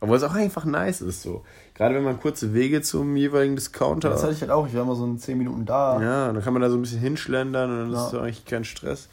[0.00, 1.44] Obwohl es auch einfach nice ist so.
[1.74, 4.66] Gerade wenn man kurze Wege zum jeweiligen Discounter Das hatte ich halt auch.
[4.66, 6.00] Ich war immer so in zehn Minuten da.
[6.00, 8.04] Ja, dann kann man da so ein bisschen hinschlendern und dann Ja.
[8.04, 9.08] ist so eigentlich kein Stress.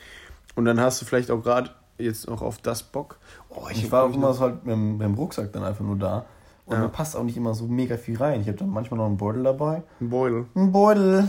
[0.55, 3.17] Und dann hast du vielleicht auch gerade jetzt noch auf das Bock.
[3.49, 5.51] Oh, Ich hab, war auch ich, immer noch- so halt mit, dem- mit dem Rucksack
[5.53, 6.25] dann einfach nur da.
[6.67, 6.81] Und Ja.
[6.83, 8.41] mir passt auch nicht immer so mega viel rein.
[8.41, 9.81] Ich habe dann manchmal noch einen Beutel dabei.
[9.99, 10.45] einen Beutel.
[10.55, 11.27] Ein Beutel.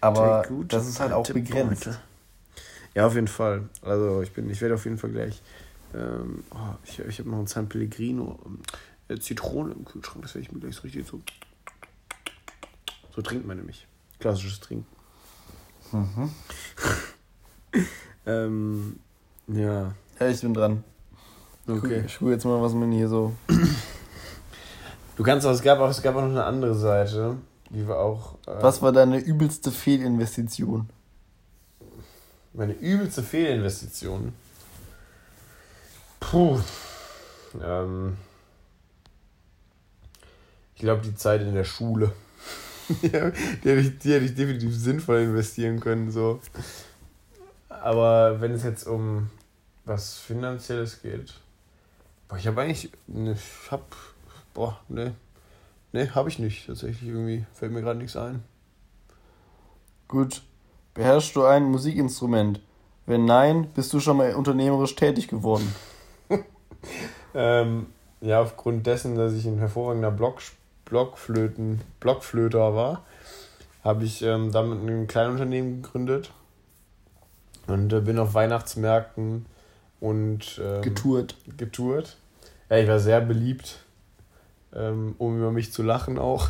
[0.00, 1.84] Aber das ist halt auch begrenzt.
[1.84, 1.98] Beutel.
[2.94, 3.62] Ja, auf jeden Fall.
[3.82, 5.42] Also ich bin, ich werde auf jeden Fall gleich.
[5.94, 8.38] Ähm, oh, ich ich habe noch einen San Pellegrino
[9.08, 10.22] äh, Zitrone im Kühlschrank.
[10.22, 11.20] Das werde ich mir gleich so richtig so.
[13.14, 13.86] So trinkt man nämlich.
[14.18, 14.86] Klassisches Trinken.
[15.92, 16.30] Mhm.
[18.26, 18.98] Ähm,
[19.48, 20.82] ja, Ja, ich bin dran.
[21.68, 22.04] okay.
[22.06, 23.34] Ich gucke jetzt mal, was man hier so.
[25.16, 27.36] Du kannst auch, es gab auch, es gab auch noch eine andere Seite,
[27.68, 28.36] die war auch.
[28.46, 30.88] Äh, Was war deine übelste Fehlinvestition?
[32.54, 34.32] Meine übelste Fehlinvestition.
[36.30, 36.58] Puh.
[37.62, 38.16] Ähm,
[40.74, 42.12] ich glaube, die Zeit in der Schule.
[43.02, 46.10] die hätte ich, die hätte ich definitiv sinnvoll investieren können.
[46.10, 46.40] So.
[47.68, 49.30] Aber wenn es jetzt um
[49.84, 51.34] was Finanzielles geht.
[52.28, 52.90] Boah, ich habe eigentlich.
[53.06, 53.94] Ne, ich hab.
[54.54, 55.14] Boah, ne.
[55.92, 56.66] Ne, habe ich nicht.
[56.66, 57.44] Tatsächlich irgendwie.
[57.54, 58.42] Fällt mir gerade nichts ein.
[60.08, 60.42] Gut.
[60.94, 62.60] Beherrschst du ein Musikinstrument?
[63.06, 65.74] Wenn nein, bist du schon mal unternehmerisch tätig geworden.
[67.34, 67.86] Ähm,
[68.20, 70.40] ja, aufgrund dessen, dass ich ein hervorragender Block,
[70.84, 73.04] Blockflöten, Blockflöter war,
[73.82, 76.32] habe ich ähm, damit ein Kleinunternehmen gegründet
[77.66, 79.46] und äh, bin auf Weihnachtsmärkten
[80.00, 81.36] und ähm, Getourt.
[81.56, 82.16] getourt.
[82.70, 83.78] Ja, ich war sehr beliebt,
[84.74, 86.48] ähm, um über mich zu lachen auch.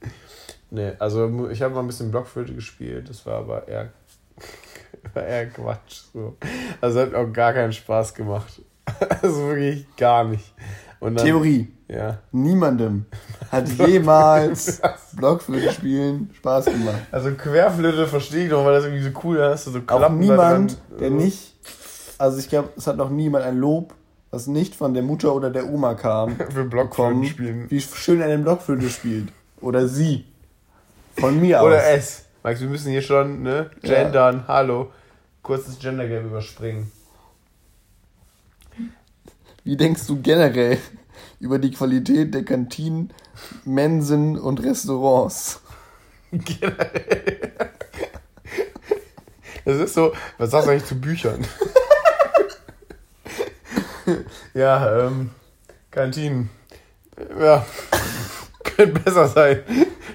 [0.70, 3.92] nee, also ich habe mal ein bisschen Blockflöte gespielt, das war aber eher,
[5.14, 6.02] war eher Quatsch.
[6.12, 6.36] So.
[6.80, 8.62] Also hat auch gar keinen Spaß gemacht.
[9.22, 10.52] Also wirklich gar nicht.
[11.00, 11.68] Und dann, Theorie.
[11.88, 12.18] Ja.
[12.32, 13.06] Niemandem
[13.50, 14.80] hat jemals
[15.16, 17.02] Blockflöte spielen Spaß gemacht.
[17.10, 19.66] Also Querflöte verstehe ich noch, weil das irgendwie so cool ist.
[19.66, 20.98] Hast so Auch Klappen da niemand, dran.
[21.00, 21.54] der nicht.
[22.18, 23.94] Also ich glaube, es hat noch niemand ein Lob,
[24.30, 26.88] was nicht von der Mutter oder der Oma kam, Für Blockflöten
[27.20, 27.66] bekommen, spielen.
[27.70, 29.28] wie schön er eine Blockflöte spielt.
[29.60, 30.24] Oder sie.
[31.18, 31.82] Von mir Oder aus.
[31.94, 32.24] es.
[32.42, 33.70] Max, wir müssen hier schon, ne?
[33.82, 34.02] Ja.
[34.04, 34.90] Gendern, hallo.
[35.42, 36.90] Kurzes Gender-Game überspringen.
[39.64, 40.78] Wie denkst du generell
[41.38, 43.12] über die Qualität der Kantinen,
[43.64, 45.60] Mensen und Restaurants?
[49.64, 51.46] Das ist so, was sagst du eigentlich zu Büchern?
[54.54, 55.30] ja, ähm,
[55.92, 56.50] Kantinen.
[57.38, 57.64] Ja,
[58.64, 59.62] könnte besser sein.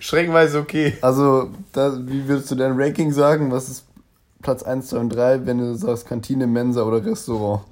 [0.02, 0.98] Schreckenweise okay.
[1.02, 3.50] Also, da, wie würdest du dein Ranking sagen?
[3.50, 3.86] Was ist
[4.42, 7.64] Platz 1, 2 und 3, wenn du sagst Kantine, Mensa oder Restaurant?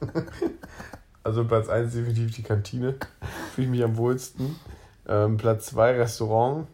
[1.22, 2.94] Also Platz 1 definitiv die Kantine.
[3.54, 4.56] Fühle ich mich am wohlsten.
[5.06, 6.66] Ähm, Platz 2 Restaurant,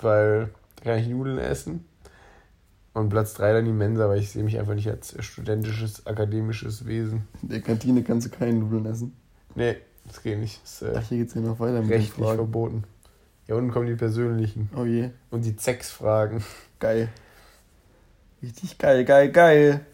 [0.00, 1.84] weil da kann ich Nudeln essen.
[2.92, 6.86] Und Platz 3 dann die Mensa, weil ich sehe mich einfach nicht als studentisches, akademisches
[6.86, 7.26] Wesen.
[7.42, 9.16] In der Kantine kannst du keine Nudeln essen.
[9.56, 9.76] Nee,
[10.06, 10.62] das geht nicht.
[10.62, 12.84] Das ist Ach, äh, hier geht's ja noch weiter mit rechtlich verboten.
[13.46, 14.70] Ja, unten kommen die persönlichen.
[14.76, 16.42] Oh je, Und die Sex-Fragen.
[16.78, 17.08] geil.
[18.42, 19.86] Richtig geil, geil, geil.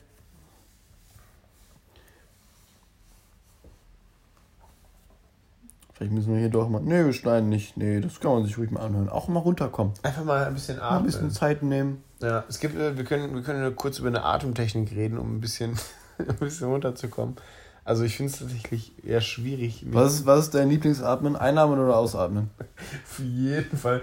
[6.00, 6.80] Vielleicht müssen wir hier doch mal.
[6.80, 7.76] Nee, wir schneiden nicht.
[7.76, 9.10] Nee, das kann man sich ruhig mal anhören.
[9.10, 9.92] Auch mal runterkommen.
[10.02, 11.30] Einfach mal ein bisschen Mal ein bisschen atmen.
[11.30, 12.02] Zeit nehmen.
[12.22, 15.40] Ja, es gibt, äh, wir können, wir können kurz über eine Atemtechnik reden, um ein
[15.42, 15.78] bisschen,
[16.18, 17.36] ein bisschen runterzukommen.
[17.84, 19.84] Also ich finde es tatsächlich eher schwierig.
[19.90, 21.36] Was ist, was ist dein Lieblingsatmen?
[21.36, 22.48] Einatmen oder ausatmen?
[23.04, 24.00] Für jeden Fall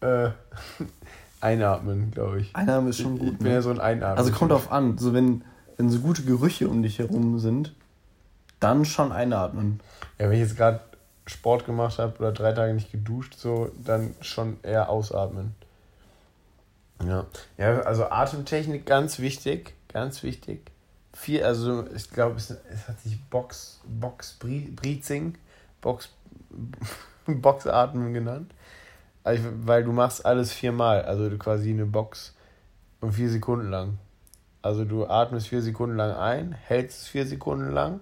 [0.00, 0.30] äh,
[1.40, 2.56] einatmen, glaube ich.
[2.56, 3.34] Einatmen ist schon gut.
[3.34, 3.54] Ich bin ne?
[3.54, 4.18] ja so ein Einatmen.
[4.18, 4.98] Also kommt drauf an.
[4.98, 5.44] So wenn,
[5.76, 7.76] wenn so gute Gerüche um dich herum sind,
[8.58, 9.78] dann schon einatmen.
[10.18, 10.80] Ja, wenn ich jetzt gerade
[11.26, 15.54] Sport gemacht habe oder drei Tage nicht geduscht, so, dann schon eher ausatmen.
[17.06, 17.26] Ja.
[17.58, 20.70] Ja, also Atemtechnik ganz wichtig, ganz wichtig.
[21.12, 25.36] Viel, also ich glaube, es, es hat sich Box, Box Breathing,
[25.80, 26.10] Box,
[27.26, 28.52] Boxatmen genannt.
[29.24, 32.34] Also, weil du machst alles viermal, also du quasi eine Box
[33.00, 33.98] und vier Sekunden lang.
[34.62, 38.00] Also du atmest vier Sekunden lang ein, hältst es vier Sekunden lang,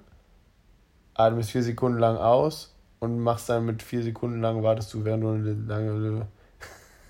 [1.14, 5.24] atmest vier Sekunden lang aus und machst dann mit vier Sekunden lang, wartest du, während
[5.24, 6.26] du eine lange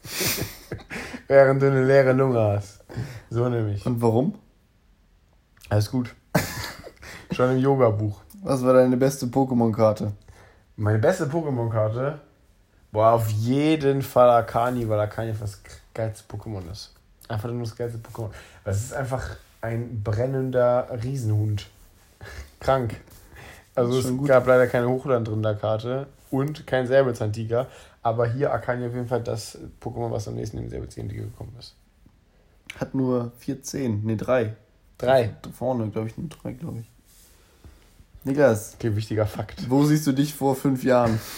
[1.29, 2.81] während du eine leere Lunge hast.
[3.29, 3.85] So nämlich.
[3.85, 4.35] Und warum?
[5.69, 6.15] Alles gut.
[7.33, 8.21] Schon im Yoga-Buch.
[8.43, 10.13] Was war deine beste Pokémon-Karte?
[10.77, 12.21] Meine beste Pokémon-Karte
[12.93, 15.61] war auf jeden Fall Akani, weil Akani das
[15.95, 16.95] geilste Pokémon ist.
[17.29, 18.31] Einfach nur das geilste Pokémon.
[18.65, 21.69] Es ist einfach ein brennender Riesenhund.
[22.59, 22.97] Krank.
[23.81, 24.29] Also es gut.
[24.29, 27.67] gab leider keine Hochland drin in der Karte und kein Säbelzahntiger.
[28.03, 31.75] Aber hier Akani auf jeden Fall das Pokémon, was am nächsten dem Säbelzahntiger gekommen ist.
[32.79, 34.05] Hat nur vier Zehen.
[34.05, 34.55] Ne, drei.
[34.97, 35.35] Drei.
[35.43, 36.91] Da Vorne, glaube ich, nur drei, glaube ich.
[38.25, 39.69] Niklas, Okay, wichtiger Fakt.
[39.71, 41.19] wo siehst du dich vor fünf Jahren?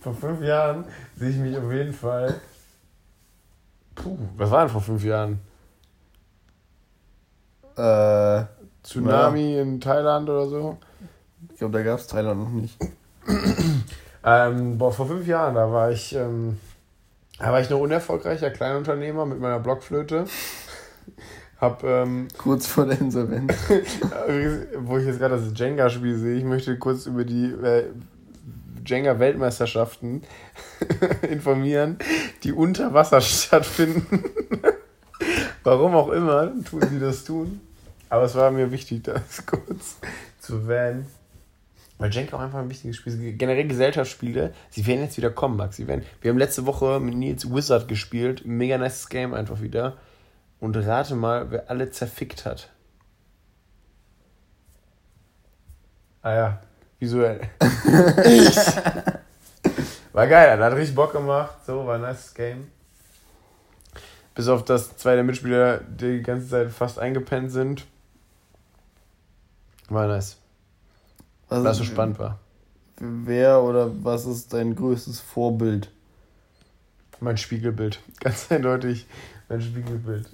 [0.00, 0.84] Vor fünf Jahren
[1.16, 2.38] sehe ich mich auf jeden Fall.
[3.94, 5.40] Puh, was war denn vor fünf Jahren?
[7.76, 8.44] Äh,
[8.82, 10.76] Tsunami in Thailand oder so?
[11.52, 12.78] Ich glaube, da gab es Thailand noch nicht.
[14.26, 16.58] Ähm, boah, vor fünf Jahren, da war ich, ähm,
[17.38, 20.24] da war ich noch unerfolgreicher Kleinunternehmer mit meiner Blockflöte.
[21.60, 23.52] Hab, ähm, Kurz vor der Insolvenz.
[24.78, 27.90] wo ich jetzt gerade das Jenga-Spiel sehe, ich möchte kurz über die äh,
[28.86, 30.22] Jenga-Weltmeisterschaften
[31.30, 31.98] informieren,
[32.42, 34.24] die unter Wasser stattfinden.
[35.62, 37.60] Warum auch immer tun sie das tun.
[38.08, 39.96] Aber es war mir wichtig, das kurz
[40.38, 41.06] zu erwähnen.
[41.98, 43.38] Weil Jenga auch einfach ein wichtiges Spiel ist.
[43.38, 45.76] Generell Gesellschaftsspiele, sie werden jetzt wieder kommen, Max.
[45.76, 48.44] Sie werden, wir haben letzte Woche mit Nils Wizard gespielt.
[48.44, 49.96] Mega nice Game einfach wieder.
[50.60, 52.70] Und rate mal, wer alle zerfickt hat.
[56.22, 56.60] Ah ja,
[56.98, 57.40] visuell.
[58.24, 58.56] ich.
[60.14, 61.56] War geil, hat richtig Bock gemacht.
[61.66, 62.70] So, war ein nice Game.
[64.34, 67.84] Bis auf das zwei der Mitspieler die ganze Zeit fast eingepennt sind.
[69.88, 70.38] War nice.
[71.62, 72.38] Was es so spannend war.
[72.98, 75.90] Wer oder was ist dein größtes Vorbild?
[77.20, 78.00] Mein Spiegelbild.
[78.20, 79.06] Ganz eindeutig
[79.48, 80.26] mein Spiegelbild.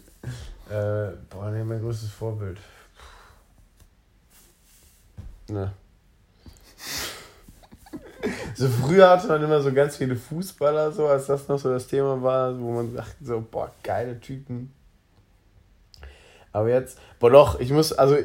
[0.69, 2.59] Äh, boah, nee, mein größtes Vorbild.
[5.49, 5.73] Ne.
[8.55, 11.87] So früher hatte man immer so ganz viele Fußballer, so als das noch so das
[11.87, 14.71] Thema war, wo man sagt, so, boah, geile Typen.
[16.53, 18.19] Aber jetzt, boah doch, ich muss, also,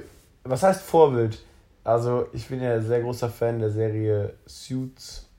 [0.44, 1.40] was heißt Vorbild?
[1.86, 5.30] Also, ich bin ja ein sehr großer Fan der Serie Suits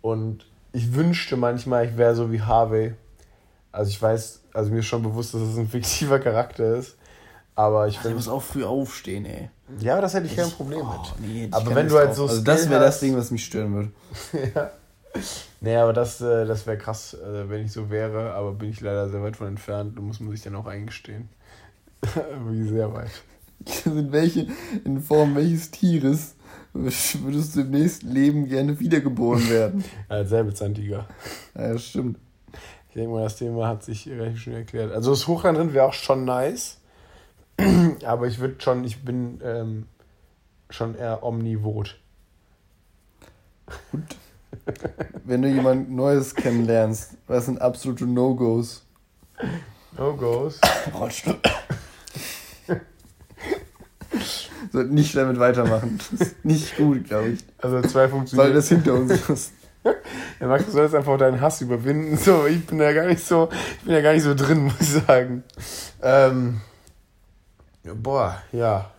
[0.00, 2.94] und ich wünschte manchmal, ich wäre so wie Harvey.
[3.70, 6.96] Also, ich weiß, also mir ist schon bewusst, dass es ein fiktiver Charakter ist,
[7.54, 8.14] aber ich Der bin.
[8.16, 9.50] muss auch früh aufstehen, ey.
[9.78, 11.28] Ja, das hätte ich kein Problem Oh, mit.
[11.30, 13.74] nee, ich Aber wenn du halt so Also das wäre das Ding, was mich stören
[13.74, 13.90] würde.
[14.54, 14.70] ja.
[15.60, 18.80] Nee, aber das, äh, das wäre krass, äh, wenn ich so wäre, aber bin ich
[18.80, 21.28] leider sehr weit von entfernt und muss man sich dann auch eingestehen.
[22.48, 23.10] Wie sehr weit.
[23.84, 24.46] In, welche,
[24.84, 26.34] in Form welches Tieres
[26.72, 29.84] würdest du im nächsten Leben gerne wiedergeboren werden?
[30.08, 31.06] Als Säbelzahntiger.
[31.54, 32.18] ja, das stimmt.
[32.88, 34.92] Ich denke mal, das Thema hat sich relativ schnell erklärt.
[34.92, 36.78] Also das Hochlandrind wäre auch schon nice,
[38.04, 39.86] aber ich würde schon, ich bin ähm,
[40.70, 41.98] schon eher omnivot.
[43.92, 44.02] Gut.
[45.24, 48.84] Wenn du jemand Neues kennenlernst, was sind absolute No-Gos?
[49.96, 50.60] No goes.
[50.94, 51.38] Rollstuhl.
[54.72, 55.98] Sollte nicht damit weitermachen.
[56.10, 57.44] Das ist nicht gut, glaube ich.
[57.58, 58.54] Also zwei Weil funktionieren.
[58.54, 59.52] das hinter uns ist.
[60.40, 62.16] Ja, Max, du sollst einfach deinen Hass überwinden.
[62.16, 63.48] So, ich bin ja gar nicht so,
[63.78, 65.42] ich bin ja gar nicht so drin, muss ich sagen.
[66.02, 66.60] Ähm,
[67.82, 68.90] boah, ja.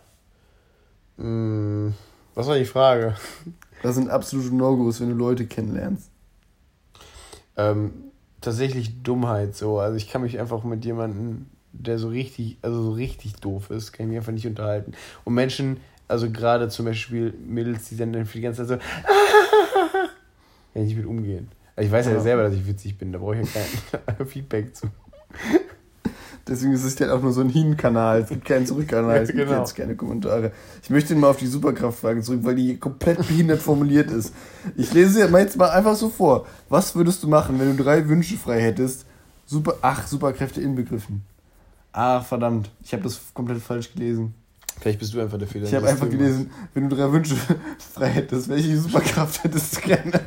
[1.18, 1.93] Hm,
[2.34, 3.16] was war die Frage?
[3.84, 6.09] Das sind absolute No-Gos, wenn du Leute kennenlernst.
[7.57, 7.93] Ähm,
[8.41, 9.80] tatsächlich Dummheit so.
[9.80, 13.92] Also ich kann mich einfach mit jemandem, der so richtig, also so richtig doof ist,
[13.92, 14.94] kann ich mich einfach nicht unterhalten.
[15.24, 18.88] Und Menschen, also gerade zum Beispiel Mädels, die dann für die ganze Zeit so,
[20.74, 21.48] kann ich nicht mit umgehen.
[21.76, 22.20] Also ich weiß ja, Ja.
[22.20, 23.62] selber, dass ich witzig bin, da brauche ich ja
[24.18, 24.88] kein Feedback zu.
[26.48, 28.22] Deswegen ist es halt auch nur so ein Hin-Kanal.
[28.22, 29.18] Es gibt keinen Zurück-Kanal.
[29.22, 29.60] Es gibt Genau.
[29.60, 30.52] jetzt keine Kommentare.
[30.84, 34.34] Ich möchte mal auf die Superkraftfrage zurück, weil die komplett behindert formuliert ist.
[34.76, 36.48] Ich lese sie jetzt mal einfach so vor.
[36.68, 39.06] Was würdest du machen, wenn du drei Wünsche frei hättest?
[39.46, 41.22] Super, ach, Superkräfte inbegriffen.
[41.94, 42.70] Ah, verdammt.
[42.84, 44.34] Ich habe das komplett falsch gelesen.
[44.80, 45.68] Vielleicht bist du einfach der Fehler.
[45.68, 47.36] Ich habe einfach gelesen, wenn du drei Wünsche
[47.94, 50.14] frei hättest, welche Superkraft hättest du gerne?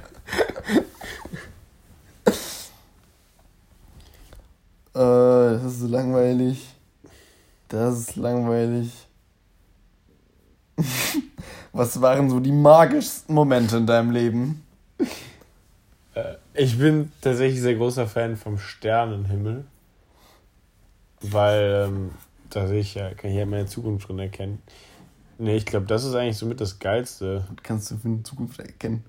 [4.94, 6.68] äh, das ist so langweilig.
[7.68, 8.92] Das ist langweilig.
[11.72, 14.62] Was waren so die magischsten Momente in deinem Leben?
[16.14, 19.64] Äh, Ich bin tatsächlich sehr großer Fan vom Sternenhimmel.
[21.32, 22.10] Weil ähm,
[22.50, 24.62] da sehe ich ja, kann ich ja meine Zukunft drin erkennen.
[25.38, 27.44] Nee, ich glaube, das ist eigentlich somit das Geilste.
[27.48, 29.04] Was kannst du für eine Zukunft erkennen?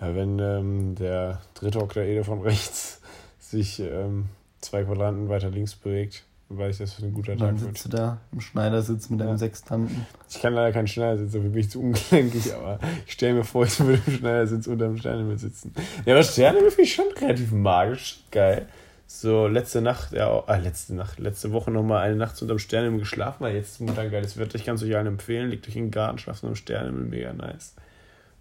[0.00, 3.00] Ja, wenn ähm, der dritte Oktaede von rechts
[3.38, 4.26] sich ähm,
[4.60, 7.78] zwei Quadranten weiter links bewegt, weiß ich, dass es ein guter Dann Tag wird.
[7.78, 9.38] sitzt du da im Schneidersitz mit deinem Ja.
[9.38, 10.06] Sextanten.
[10.28, 13.64] Ich kann leider keinen Schneidersitz, dafür bin ich zu ungelenkig, aber ich stelle mir vor,
[13.64, 15.72] ich würde im Schneidersitz unter dem Sternenhimmel sitzen.
[16.04, 18.68] Ja, aber Sternenhimmel finde ich schon relativ magisch, geil.
[19.14, 23.00] So, letzte Nacht, ja, ah, letzte Nacht, letzte Woche nochmal eine Nacht unter dem Sternenhimmel
[23.00, 24.54] geschlafen, weil jetzt ist momentan geiles Wetter.
[24.56, 27.04] Ich kann es euch allen empfehlen, legt euch in den Garten, schlaft unter dem Sternenhimmel,
[27.04, 27.74] mega nice.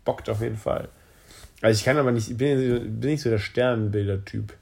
[0.06, 0.88] Bockt auf jeden Fall.
[1.62, 4.54] Also ich kann aber nicht, ich bin, bin nicht so der Sternenbilder-Typ.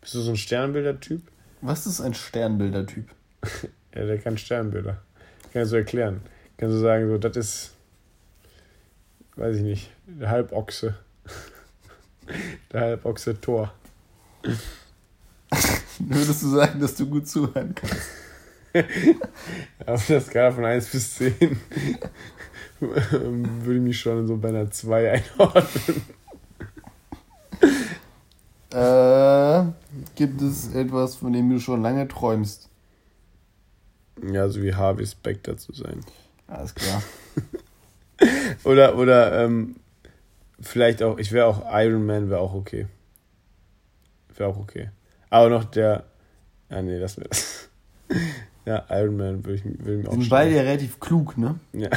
[0.00, 1.20] Bist du so ein Sternenbilder-Typ?
[1.60, 3.04] Was ist ein Sternbilder-Typ?
[3.94, 5.02] Ja, der kann Sternbilder.
[5.52, 6.22] Kann ich so erklären.
[6.56, 7.74] Kann so sagen, so, das ist,
[9.36, 10.94] weiß ich nicht, der Halbochse.
[12.72, 13.74] Der Halbochse Tor.
[16.08, 18.08] Würdest du sagen, dass du gut zuhören kannst?
[19.86, 21.60] Auf der Skala von 1 bis 10
[22.80, 26.02] würde ich mich schon so bei einer 2 einordnen.
[28.72, 29.64] Äh,
[30.14, 32.68] gibt es etwas, von dem du schon lange träumst?
[34.32, 36.00] Ja, so wie Harvey Specter zu sein.
[36.46, 37.02] Alles klar.
[38.64, 39.76] Oder, oder, ähm,
[40.60, 42.86] vielleicht auch, ich wäre auch Iron Man, wäre auch okay.
[44.36, 44.90] Wäre auch okay.
[45.30, 46.04] Aber noch der,
[46.68, 47.16] ah nee, das.
[48.66, 50.28] Ja, Iron Man würde ich, würde ich auch sind stellen.
[50.28, 51.58] beide ja relativ klug, ne?
[51.72, 51.88] Ja.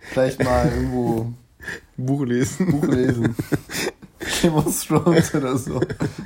[0.00, 1.32] Vielleicht mal irgendwo
[1.96, 2.70] Buch lesen.
[2.70, 3.36] Buch lesen.
[4.42, 5.80] Game of Thrones oder so.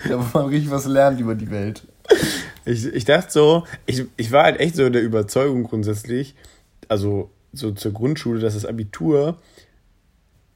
[0.09, 1.86] Da wo man richtig was lernt über die Welt.
[2.64, 6.34] Ich, ich dachte so, ich, ich war halt echt so der Überzeugung grundsätzlich,
[6.88, 9.36] also so zur Grundschule, dass das Abitur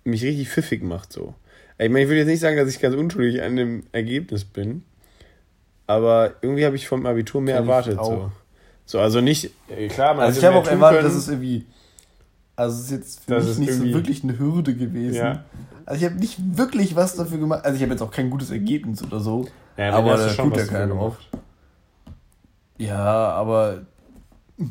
[0.05, 1.35] mich richtig pfiffig macht so.
[1.78, 4.84] Ich meine, ich würde jetzt nicht sagen, dass ich ganz unschuldig an dem Ergebnis bin,
[5.86, 8.30] aber irgendwie habe ich vom Abitur mehr ich erwartet so.
[8.86, 11.14] So, also nicht, äh, klar, man Also ich habe auch erwartet, können.
[11.14, 11.64] dass es irgendwie.
[12.56, 15.16] Also es ist jetzt für Das mich nicht so wirklich eine Hürde gewesen.
[15.16, 15.44] Ja.
[15.86, 17.64] Also ich habe nicht wirklich was dafür gemacht.
[17.64, 19.46] Also ich habe jetzt auch kein gutes Ergebnis oder so.
[19.76, 21.16] Ja, aber hast du da schon tut ja was keiner drauf.
[22.78, 23.82] Ja, aber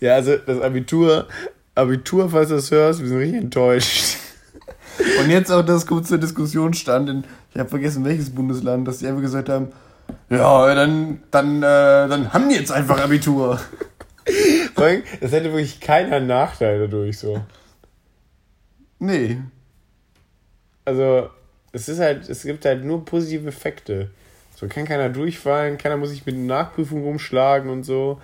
[0.00, 1.26] Ja, also das Abitur,
[1.74, 4.16] Abitur, falls du das hörst, wir sind richtig enttäuscht.
[5.20, 8.98] Und jetzt auch das kurz zur Diskussion stand, in, ich habe vergessen welches Bundesland, dass
[8.98, 9.68] die einfach gesagt haben,
[10.30, 13.60] ja, dann, dann, äh, dann haben die jetzt einfach Abitur.
[15.20, 17.42] Das hätte wirklich keiner Nachteil dadurch so.
[18.98, 19.38] Nee.
[20.84, 21.30] Also,
[21.72, 24.10] es ist halt, es gibt halt nur positive Effekte.
[24.56, 28.20] So kann keiner durchfallen, keiner muss sich mit Nachprüfung rumschlagen und so.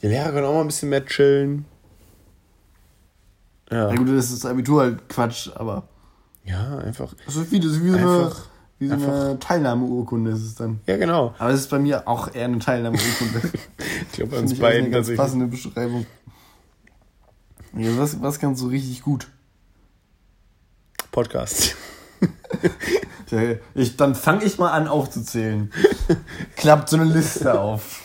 [0.00, 1.64] Die Lehrer können auch mal ein bisschen mehr chillen.
[3.70, 3.88] Ja.
[3.88, 5.84] Na gut, das ist das Abitur halt Quatsch, aber
[6.44, 7.14] Ja, einfach.
[7.26, 8.32] ist wie, das ist wie so eine,
[8.78, 10.80] wie so eine Teilnahmeurkunde ist es dann.
[10.86, 11.34] Ja, genau.
[11.38, 13.42] Aber es ist bei mir auch eher eine Teilnahmeurkunde.
[14.04, 15.18] Ich glaube, bei uns ich beiden eine ganz tatsächlich.
[15.18, 16.06] passende Beschreibung.
[17.74, 19.28] Ja, was, was kannst du richtig gut?
[21.10, 21.76] Podcast.
[23.74, 25.72] Ich, dann fange ich mal an aufzuzählen.
[26.56, 28.02] Klappt so eine Liste auf.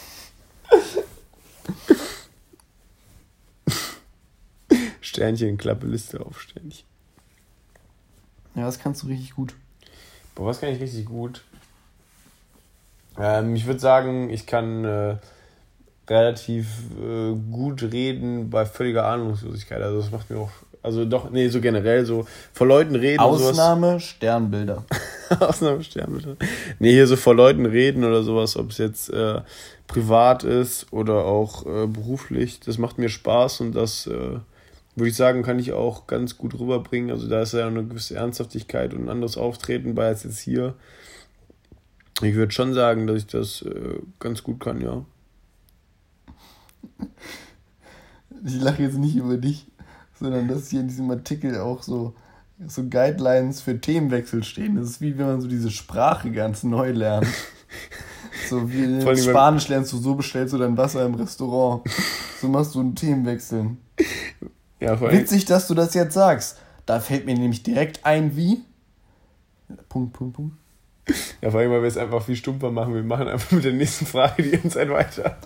[5.02, 6.86] Sternchen, Klappe, Liste auf, Sternchen.
[8.58, 9.54] Ja, das kannst du richtig gut.
[10.34, 11.44] Boah, was kann ich richtig gut?
[13.20, 15.16] Ähm, ich würde sagen, ich kann äh,
[16.10, 16.68] relativ
[17.00, 19.82] äh, gut reden bei völliger Ahnungslosigkeit.
[19.82, 20.50] Also das macht mir auch,
[20.82, 23.52] also doch, nee, so generell so vor Leuten reden und sowas.
[23.52, 24.84] Ausnahme Sternbilder.
[25.40, 26.38] Ausnahme sterben bitte.
[26.80, 29.42] Nee, hier so vor Leuten reden oder sowas, ob es jetzt äh,
[29.88, 34.40] privat ist oder auch äh, beruflich, das macht mir Spaß und das äh,
[34.98, 37.12] würde ich sagen, kann ich auch ganz gut rüberbringen.
[37.12, 40.74] Also da ist ja eine gewisse Ernsthaftigkeit und ein anderes Auftreten bei als jetzt hier.
[42.24, 45.06] Ich würde schon sagen, dass ich das äh, ganz gut kann, ja.
[48.46, 49.66] Ich lache jetzt nicht über dich,
[50.20, 52.14] sondern dass hier in diesem Artikel auch so,
[52.68, 54.76] so Guidelines für Themenwechsel stehen.
[54.76, 57.28] Das ist wie wenn man so diese Sprache ganz neu lernt.
[58.50, 61.82] So wie in Spanisch lernst du, so bestellst du dein Wasser im Restaurant.
[62.40, 63.72] So machst du einen Themenwechsel.
[64.88, 66.60] Ja, Witzig, dass du das jetzt sagst.
[66.86, 68.64] Da fällt mir nämlich direkt ein, wie.
[69.90, 70.56] Punkt, Punkt, Punkt.
[71.42, 72.94] ja, vor allem, weil wir es einfach viel stumpfer machen.
[72.96, 75.38] Wir machen einfach mit der nächsten Frage die ganze Zeit weiter.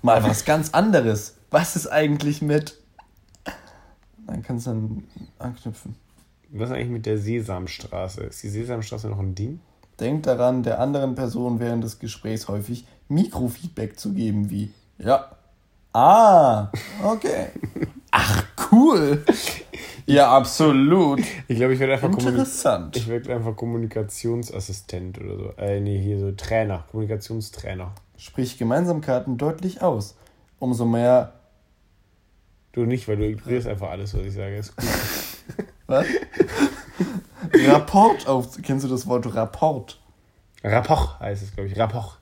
[0.00, 1.36] Mal was ganz anderes.
[1.50, 2.78] Was ist eigentlich mit.
[4.26, 5.04] Dann kannst du dann
[5.38, 5.94] anknüpfen.
[6.50, 8.22] Was ist eigentlich mit der Sesamstraße?
[8.22, 9.60] Ist die Sesamstraße noch ein Ding?
[10.00, 14.72] Denk daran, der anderen Person während des Gesprächs häufig Mikrofeedback zu geben, wie.
[14.98, 15.36] Ja.
[15.92, 16.70] Ah,
[17.04, 17.48] okay.
[18.70, 19.24] Cool.
[20.06, 21.20] Ja, absolut.
[21.48, 22.96] Ich glaube, ich werde einfach, Interessant.
[22.96, 25.52] ich werd einfach Kommunikationsassistent oder so.
[25.58, 27.92] Äh, nee, hier so Trainer, Kommunikationstrainer.
[28.16, 30.16] Sprich Gemeinsamkeiten deutlich aus.
[30.58, 31.32] Umso mehr.
[32.72, 34.56] Du nicht, weil du ignorierst einfach alles, was ich sage.
[34.56, 34.86] Ist gut.
[35.86, 36.06] Was?
[37.66, 38.60] Rapport auf.
[38.62, 39.98] Kennst du das Wort Rapport?
[40.64, 41.78] Rapport heißt es, glaube ich.
[41.78, 42.18] Rapport.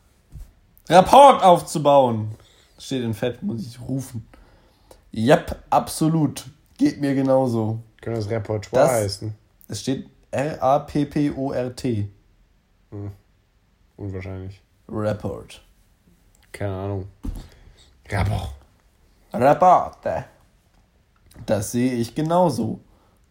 [0.89, 2.33] Rapport aufzubauen.
[2.79, 4.27] Steht in Fett, muss ich rufen.
[5.15, 6.45] Yep, absolut.
[6.77, 7.81] Geht mir genauso.
[8.01, 9.35] Könnte das Repertoire Das- heißen?
[9.69, 12.09] Es steht R-A-P-P-O-R-T.
[13.97, 14.61] Unwahrscheinlich.
[14.89, 15.63] Rapport.
[16.53, 17.09] Keine Ahnung.
[18.11, 18.53] Rapport.
[19.33, 20.25] Rapporte.
[21.47, 22.81] Das sehe ich genauso.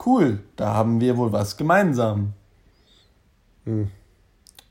[0.05, 2.33] Cool, da haben wir wohl was gemeinsam.
[3.65, 3.89] Hm.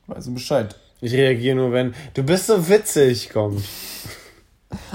[0.07, 0.75] Weißt du Bescheid?
[1.01, 3.63] Ich reagiere nur, wenn du bist so witzig kommt.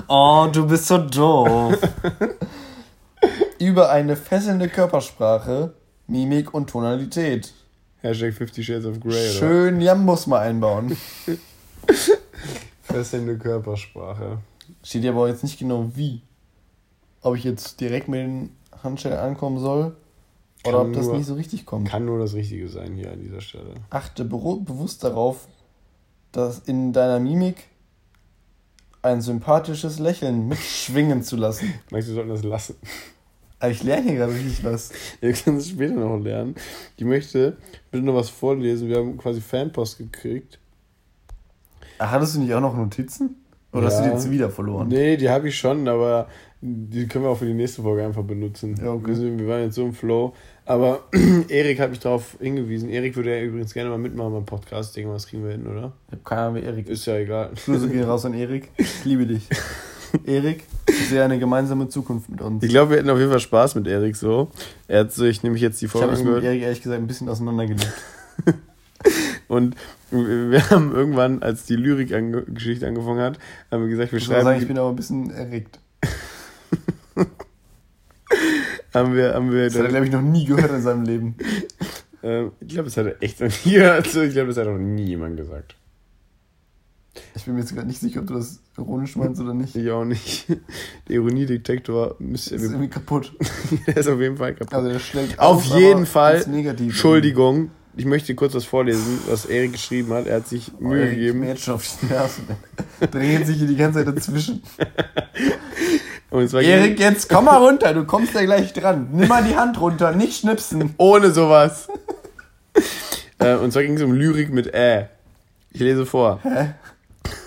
[0.08, 1.76] Oh, du bist so doof.
[3.58, 5.74] Über eine fesselnde Körpersprache,
[6.06, 7.52] Mimik und Tonalität.
[8.00, 9.38] Hashtag 50 Shades of Grey, oder?
[9.38, 10.96] Schön Jambus mal einbauen.
[12.82, 14.38] Fesselnde Körpersprache.
[14.82, 16.22] Steht ja aber jetzt nicht genau wie.
[17.22, 19.96] Ob ich jetzt direkt mit den Handschellen ankommen soll
[20.64, 21.88] oder Kann ob das nur- nicht so richtig kommt.
[21.88, 23.74] Kann nur das Richtige sein hier an dieser Stelle.
[23.90, 25.48] Achte bewusst darauf,
[26.32, 27.64] dass in deiner Mimik
[29.08, 31.74] ein sympathisches Lächeln mitschwingen zu lassen.
[31.90, 32.76] Meinst du, sollten das lassen?
[33.60, 34.90] Aber ich lerne hier gerade richtig was.
[35.20, 36.54] Wir können es später noch lernen.
[36.96, 37.56] Ich möchte
[37.90, 38.88] bitte noch was vorlesen.
[38.88, 40.60] Wir haben quasi Fanpost gekriegt.
[41.98, 43.36] Ach, hattest du nicht auch noch Notizen?
[43.72, 44.14] Oder hast du die Ja.
[44.14, 44.88] jetzt wieder verloren?
[44.88, 46.28] Nee, die habe ich schon, aber
[46.60, 48.76] die können wir auch für die nächste Folge einfach benutzen.
[48.82, 49.14] Ja, okay.
[49.38, 50.34] wir waren jetzt so im Flow.
[50.68, 51.00] Aber
[51.48, 52.90] Erik hat mich darauf hingewiesen.
[52.90, 54.94] Erik würde ja übrigens gerne mal mitmachen beim Podcast.
[54.98, 55.94] Mal, das kriegen wir hin, oder?
[56.08, 57.00] Ich habe keine Ahnung, wie Erik ist.
[57.00, 57.52] Ist ja egal.
[57.64, 58.70] Grüße gehen raus an Erik.
[58.76, 59.48] Ich liebe dich.
[60.26, 62.62] Erik, ich sehe eine gemeinsame Zukunft mit uns.
[62.62, 64.50] Ich glaube, wir hätten auf jeden Fall Spaß mit Erik so.
[64.88, 66.52] Er hat sich nämlich jetzt die Ich Folge habe mich mit angehört.
[66.52, 67.90] Erik ehrlich gesagt ein bisschen auseinandergelebt.
[69.48, 69.74] Und
[70.10, 73.38] wir haben irgendwann, als die Lyrik-Geschichte angefangen hat,
[73.70, 74.68] haben wir gesagt, wir Ich muss sagen, ich schreiben.
[74.68, 75.78] bin aber ein bisschen erregt.
[78.94, 81.34] Haben wir, haben wir Das hat er, glaube ich, noch nie gehört in seinem Leben.
[82.22, 84.06] ähm, ich glaube, das hat er echt noch nie gehört.
[84.06, 85.76] Also, ich glaube, das hat noch nie jemand gesagt.
[87.34, 89.74] Ich bin mir jetzt gerade nicht sicher, ob du das ironisch meinst oder nicht.
[89.74, 90.46] Ich auch nicht.
[90.48, 92.54] Der Ironiedetektor müsste.
[92.54, 93.32] Ist irgendwie kaputt.
[93.86, 94.72] der ist auf jeden Fall kaputt.
[94.74, 96.36] Also der schlägt Auf jeden Fall.
[96.36, 96.88] ins Negative.
[96.90, 100.26] Entschuldigung, ich möchte kurz was vorlesen, was Erik geschrieben hat.
[100.28, 101.42] Er hat sich Oh, Mühe bin gegeben.
[101.44, 102.44] jetzt schon auf die Nerven.
[103.10, 104.62] Drehen sich hier die ganze Zeit dazwischen.
[106.30, 109.08] Erik, jetzt komm mal runter, du kommst ja gleich dran.
[109.12, 110.94] Nimm mal die Hand runter, nicht schnipsen.
[110.98, 111.88] ohne sowas.
[113.38, 115.08] äh, und zwar ging es um Lyrik mit Ä.
[115.72, 116.40] Ich lese vor.
[116.42, 116.74] Hä?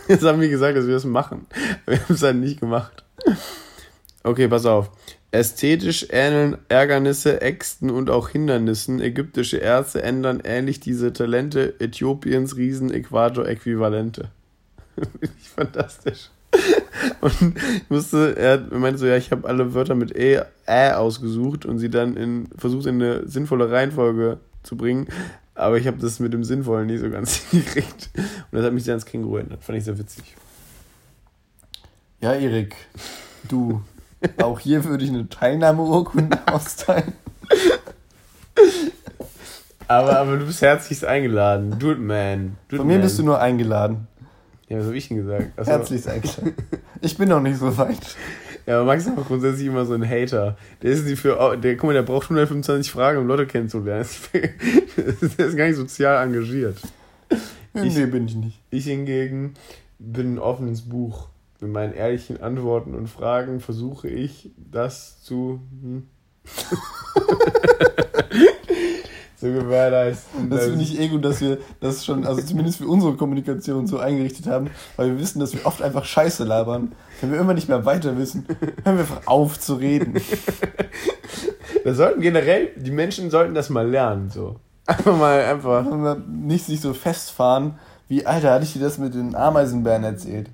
[0.08, 1.46] Jetzt haben wir gesagt, dass wir das machen.
[1.86, 3.04] Wir haben es halt nicht gemacht.
[4.24, 4.90] Okay, pass auf.
[5.32, 9.00] Ästhetisch ähneln Ärgernisse, Äxten und auch Hindernissen.
[9.00, 14.30] Ägyptische Ärzte ändern ähnlich diese Talente Äthiopiens Riesen-Äquator-Äquivalente.
[14.96, 16.30] Finde ich fantastisch.
[17.22, 21.66] Und ich musste, er meinte so, ja, ich habe alle Wörter mit E, Ä ausgesucht
[21.66, 25.08] und sie dann in, versucht in eine sinnvolle Reihenfolge zu bringen.
[25.56, 28.10] Aber ich habe das mit dem Sinnvollen nicht so ganz hingekriegt.
[28.16, 29.64] Und das hat mich sehr ans Känguru erinnert.
[29.64, 30.36] Fand ich sehr witzig.
[32.22, 32.76] Ja, Erik,
[33.48, 33.82] du,
[34.42, 37.14] auch hier würde ich eine Teilnahmeurkunde austeilen.
[39.88, 41.78] Aber, aber du bist herzlichst eingeladen.
[41.80, 42.58] Do it, man.
[42.70, 43.02] Do it, Von mir man.
[43.02, 44.08] bist du nur eingeladen.
[44.72, 45.60] Ja, was habe ich denn gesagt?
[45.60, 45.72] Achso.
[45.72, 46.54] Herzlichst eingeladen.
[47.02, 48.16] Ich bin noch nicht so weit.
[48.66, 50.56] Ja, aber Max ist auch grundsätzlich immer so ein Hater.
[50.82, 54.06] Der ist für, der, guck mal, der braucht 125 Fragen, um Leute kennenzulernen.
[55.38, 56.78] Der ist gar nicht sozial engagiert.
[57.74, 58.60] Ich- nee, bin ich nicht.
[58.70, 59.56] Ich hingegen
[60.00, 61.28] bin ein offenes Buch.
[61.60, 66.08] Mit meinen ehrlichen Antworten und Fragen versuche ich, das zu, hm,
[69.42, 70.52] zu gewährleisten.
[70.52, 73.98] Das finde ich eh gut, dass wir das schon, also zumindest für unsere Kommunikation so
[73.98, 76.92] eingerichtet haben, weil wir wissen, dass wir oft einfach Scheiße labern.
[77.22, 78.46] Wenn wir immer nicht mehr weiter wissen,
[78.84, 80.22] hören wir einfach auf zu reden.
[81.84, 84.58] Das sollten generell, die Menschen sollten das mal lernen, so.
[84.86, 85.84] Einfach mal, einfach.
[86.28, 90.52] Nicht sich so festfahren, Wie, Alter, hatte ich dir das mit den Ameisenbären erzählt?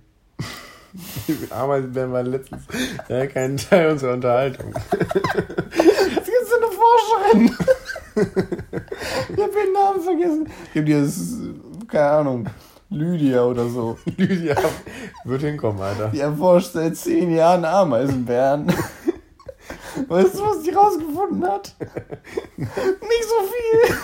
[1.28, 2.64] Die Ameisenbären waren letztens
[3.10, 4.74] ja, kein Teil unserer Unterhaltung.
[4.92, 7.58] Es gibt so eine Forscherin.
[8.18, 10.50] Ich hab den Namen vergessen.
[10.74, 11.40] Ich hab die, das ist,
[11.88, 12.50] keine Ahnung,
[12.90, 13.98] Lydia oder so.
[14.18, 14.56] Lydia
[15.26, 16.10] wird hinkommen, Alter.
[16.10, 18.68] Die erforscht seit zehn Jahren Ameisenbären.
[20.08, 21.76] Weißt du, was die rausgefunden hat?
[22.58, 23.96] Nicht so viel.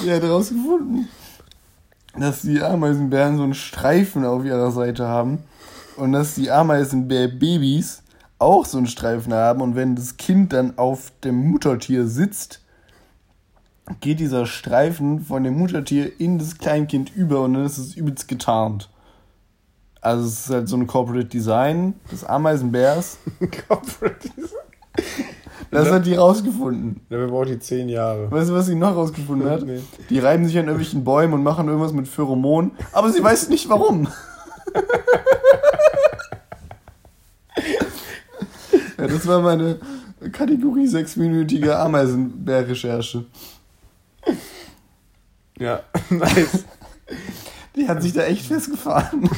[0.00, 1.08] Die hat rausgefunden,
[2.18, 5.44] dass die Ameisenbären so einen Streifen auf ihrer Seite haben
[5.96, 8.02] und dass die Ameisenbär-Babys
[8.38, 12.62] auch so einen Streifen haben und wenn das Kind dann auf dem Muttertier sitzt,
[14.00, 18.28] geht dieser Streifen von dem Muttertier in das Kleinkind über und dann ist es übelst
[18.28, 18.90] getarnt.
[20.00, 23.18] Also es ist halt so ein Corporate Design des Ameisenbärs.
[23.68, 24.58] Corporate Design.
[25.70, 27.00] Das hat die rausgefunden.
[27.10, 28.30] Dafür braucht die zehn Jahre.
[28.30, 29.64] Weißt du, was sie noch rausgefunden hat?
[29.64, 29.80] Nee.
[30.08, 33.68] Die reiben sich an irgendwelchen Bäumen und machen irgendwas mit Pheromon, aber sie weiß nicht
[33.68, 34.08] warum.
[38.98, 39.78] ja, das war meine
[40.32, 43.24] Kategorie sechsminütige Ameisenbär-Recherche.
[45.58, 46.64] Ja, nice.
[47.76, 49.28] Die hat sich da echt festgefahren.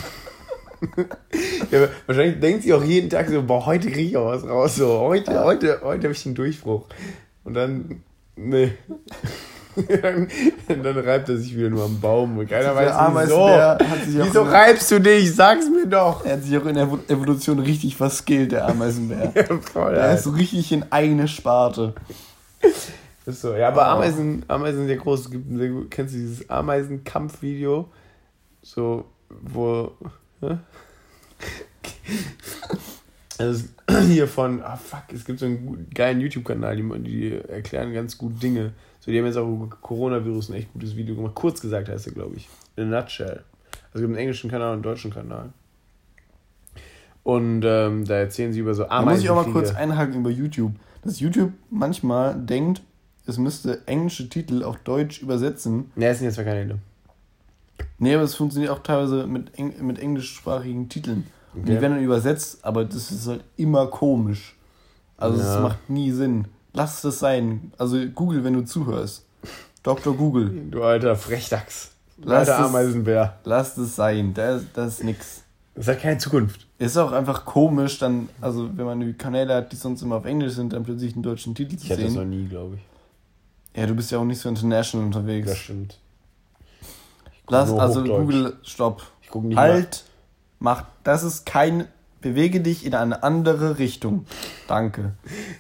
[1.71, 4.77] Ja, wahrscheinlich denkt sie auch jeden Tag so, boah, heute kriege ich auch was raus.
[4.77, 6.87] So, heute, heute, heute habe ich den Durchbruch.
[7.45, 8.03] Und dann,
[8.37, 8.73] nee.
[10.69, 12.93] dann, reibt er sich wieder nur am Baum und keiner weiß
[13.29, 14.25] wieso.
[14.25, 15.35] Wieso reibst du dich?
[15.35, 16.25] Sag's mir doch.
[16.25, 19.33] Er hat sich auch in der Evo- Evolution richtig verskillt, der Ameisenbär.
[19.37, 20.15] Ja, voll, Alter.
[20.15, 21.95] ist so richtig in eigene Sparte.
[23.27, 23.55] Ist so.
[23.55, 23.97] Ja, aber Oh.
[23.97, 25.21] Ameisen, Ameisen sind sehr groß.
[25.21, 27.89] Es gibt ein sehr gut, kennst du dieses Ameisenkampfvideo?
[28.63, 29.93] So, wo.
[33.39, 33.65] Also
[34.09, 38.43] hier von, ah fuck, es gibt so einen geilen YouTube-Kanal, die, die erklären ganz gut
[38.43, 38.73] Dinge.
[39.01, 41.35] So, die haben jetzt auch über Coronavirus ein echt gutes Video gemacht.
[41.35, 42.49] Kurz gesagt heißt er, glaube ich.
[42.77, 43.43] In a nutshell.
[43.73, 45.51] Also es gibt einen englischen Kanal und einen deutschen Kanal.
[47.23, 50.31] Und ähm, da erzählen sie über so Da muss ich auch mal kurz einhaken über
[50.31, 50.73] YouTube.
[51.03, 52.83] Dass YouTube manchmal denkt,
[53.27, 55.91] es müsste englische Titel auf Deutsch übersetzen.
[55.97, 56.79] Ne, es sind jetzt zwei Kanäle.
[57.99, 61.27] Nee, aber es funktioniert auch teilweise mit, Eng mit englischsprachigen Titeln.
[61.53, 61.65] Okay.
[61.65, 64.57] die werden dann übersetzt, aber das ist halt immer komisch.
[65.17, 65.61] Also es Ja.
[65.61, 66.47] macht nie Sinn.
[66.73, 67.73] Lass das sein.
[67.79, 69.25] Also Google, wenn du zuhörst.
[69.83, 70.15] Dr.
[70.17, 71.93] Google, Du alter Frechdachs.
[72.23, 73.39] Lass alter es- Ameisenbär.
[73.45, 74.35] lass das sein.
[74.35, 75.43] Das, das ist nix.
[75.75, 76.67] Das hat keine Zukunft.
[76.79, 80.53] Ist auch einfach komisch, dann, also wenn man Kanäle hat, die sonst immer auf Englisch
[80.55, 82.31] sind, dann plötzlich einen deutschen Titel zu Ich hatte das noch sehen.
[82.31, 83.79] nie, glaube ich.
[83.81, 85.49] Ja, du bist ja auch nicht so international unterwegs.
[85.49, 85.99] Das stimmt.
[87.47, 88.03] Guck Lass, also.
[88.05, 89.03] Google, stopp.
[89.23, 90.05] Ich gucke nicht Halt,
[90.59, 91.87] mach, das ist kein,
[92.21, 94.27] bewege dich in eine andere Richtung.
[94.69, 95.13] Danke.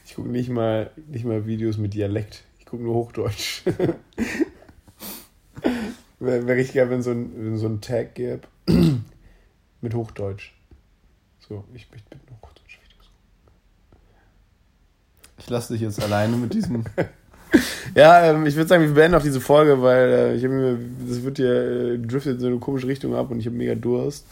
[0.05, 2.45] ich guck nicht mal nicht mal Videos mit Dialekt.
[2.59, 3.63] Ich gucke nur Hochdeutsch.
[6.19, 8.43] Wäre wär richtig geil, wenn so ein, wenn so ein Tag gäbe
[9.81, 10.53] mit Hochdeutsch.
[11.39, 12.79] So, ich möchte bitte noch Hochdeutsch.
[15.39, 16.85] Ich lasse dich jetzt alleine mit diesem.
[17.97, 20.79] Ja, ähm, ich würde sagen, wir beenden auch diese Folge, weil äh, ich habe mir,
[21.09, 23.75] das wird hier, äh, driftet in so eine komische Richtung ab und ich habe mega
[23.75, 24.27] Durst.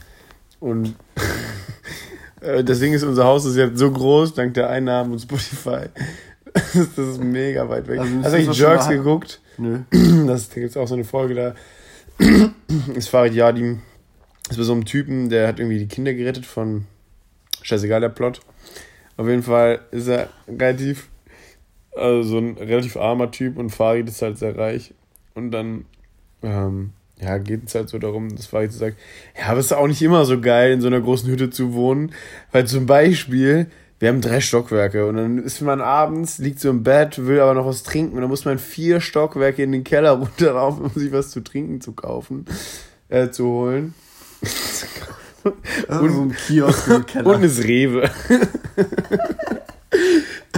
[0.61, 0.95] Und
[2.41, 5.87] äh, deswegen ist unser Haus ist jetzt so groß, dank der Einnahmen und Spotify.
[6.55, 8.01] das ist mega weit weg.
[8.01, 9.41] Also, Hast das du eigentlich Jerks geguckt?
[9.59, 9.81] Nö.
[10.27, 11.55] Das, da gibt es auch so eine Folge, da
[12.95, 13.81] ist Farid Yadim,
[14.51, 16.87] ist bei so einem Typen, der hat irgendwie die Kinder gerettet von,
[17.63, 18.41] scheißegal der Plot.
[19.17, 21.09] Auf jeden Fall ist er relativ,
[21.97, 24.95] also so ein relativ armer Typ und Farid ist halt sehr reich.
[25.35, 25.85] Und dann,
[26.43, 28.97] ähm, ja, geht es halt so darum, dass Farid so sagt,
[29.37, 31.75] ja, aber es ist auch nicht immer so geil, in so einer großen Hütte zu
[31.75, 32.13] wohnen,
[32.53, 33.67] weil zum Beispiel,
[33.99, 37.55] wir haben drei Stockwerke und dann ist man abends, liegt so im Bett, will aber
[37.55, 41.11] noch was trinken und dann muss man vier Stockwerke in den Keller runterlaufen, um sich
[41.13, 42.45] was zu trinken zu kaufen,
[43.09, 43.95] äh, zu holen.
[45.89, 47.27] Also so ein Kiosk im Keller.
[47.27, 48.03] Und es Rewe.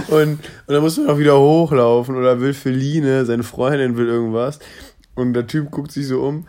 [0.09, 4.59] und, und dann muss man auch wieder hochlaufen oder will Feline, seine Freundin will irgendwas.
[5.21, 6.47] Und der Typ guckt sich so um.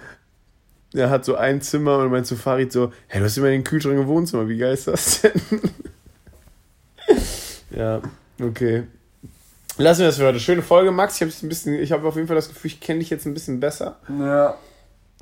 [0.94, 3.64] Er hat so ein Zimmer und meint zu Farid so, hey, du hast immer den
[3.64, 5.32] Kühlschrank im Wohnzimmer, wie geil ist das denn?
[7.76, 8.02] ja,
[8.40, 8.84] okay.
[9.78, 10.38] Lassen wir das für heute.
[10.38, 11.16] Schöne Folge, Max.
[11.16, 13.26] Ich habe ein bisschen, ich habe auf jeden Fall das Gefühl, ich kenne dich jetzt
[13.26, 13.96] ein bisschen besser.
[14.08, 14.56] ja.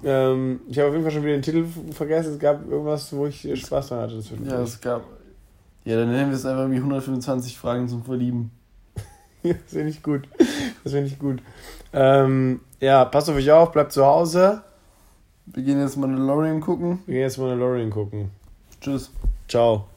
[0.03, 2.33] Ähm, ich habe auf jeden Fall schon wieder den Titel vergessen.
[2.33, 4.23] Es gab irgendwas, wo ich Spaß dran hatte.
[4.45, 5.05] Ja, es gab.
[5.85, 8.51] Ja, dann nennen wir es einfach wie 125 Fragen zum Verlieben.
[9.43, 10.29] Ja, das finde ich gut.
[10.85, 11.43] Das finde ich gut.
[11.93, 14.63] Ähm, ja, passt auf euch auf, bleibt zu Hause.
[15.47, 17.01] Wir gehen jetzt Mandalorian gucken.
[17.07, 18.31] Wir gehen jetzt mal Mandalorian gucken.
[18.81, 19.11] Tschüss.
[19.49, 19.90] Ciao.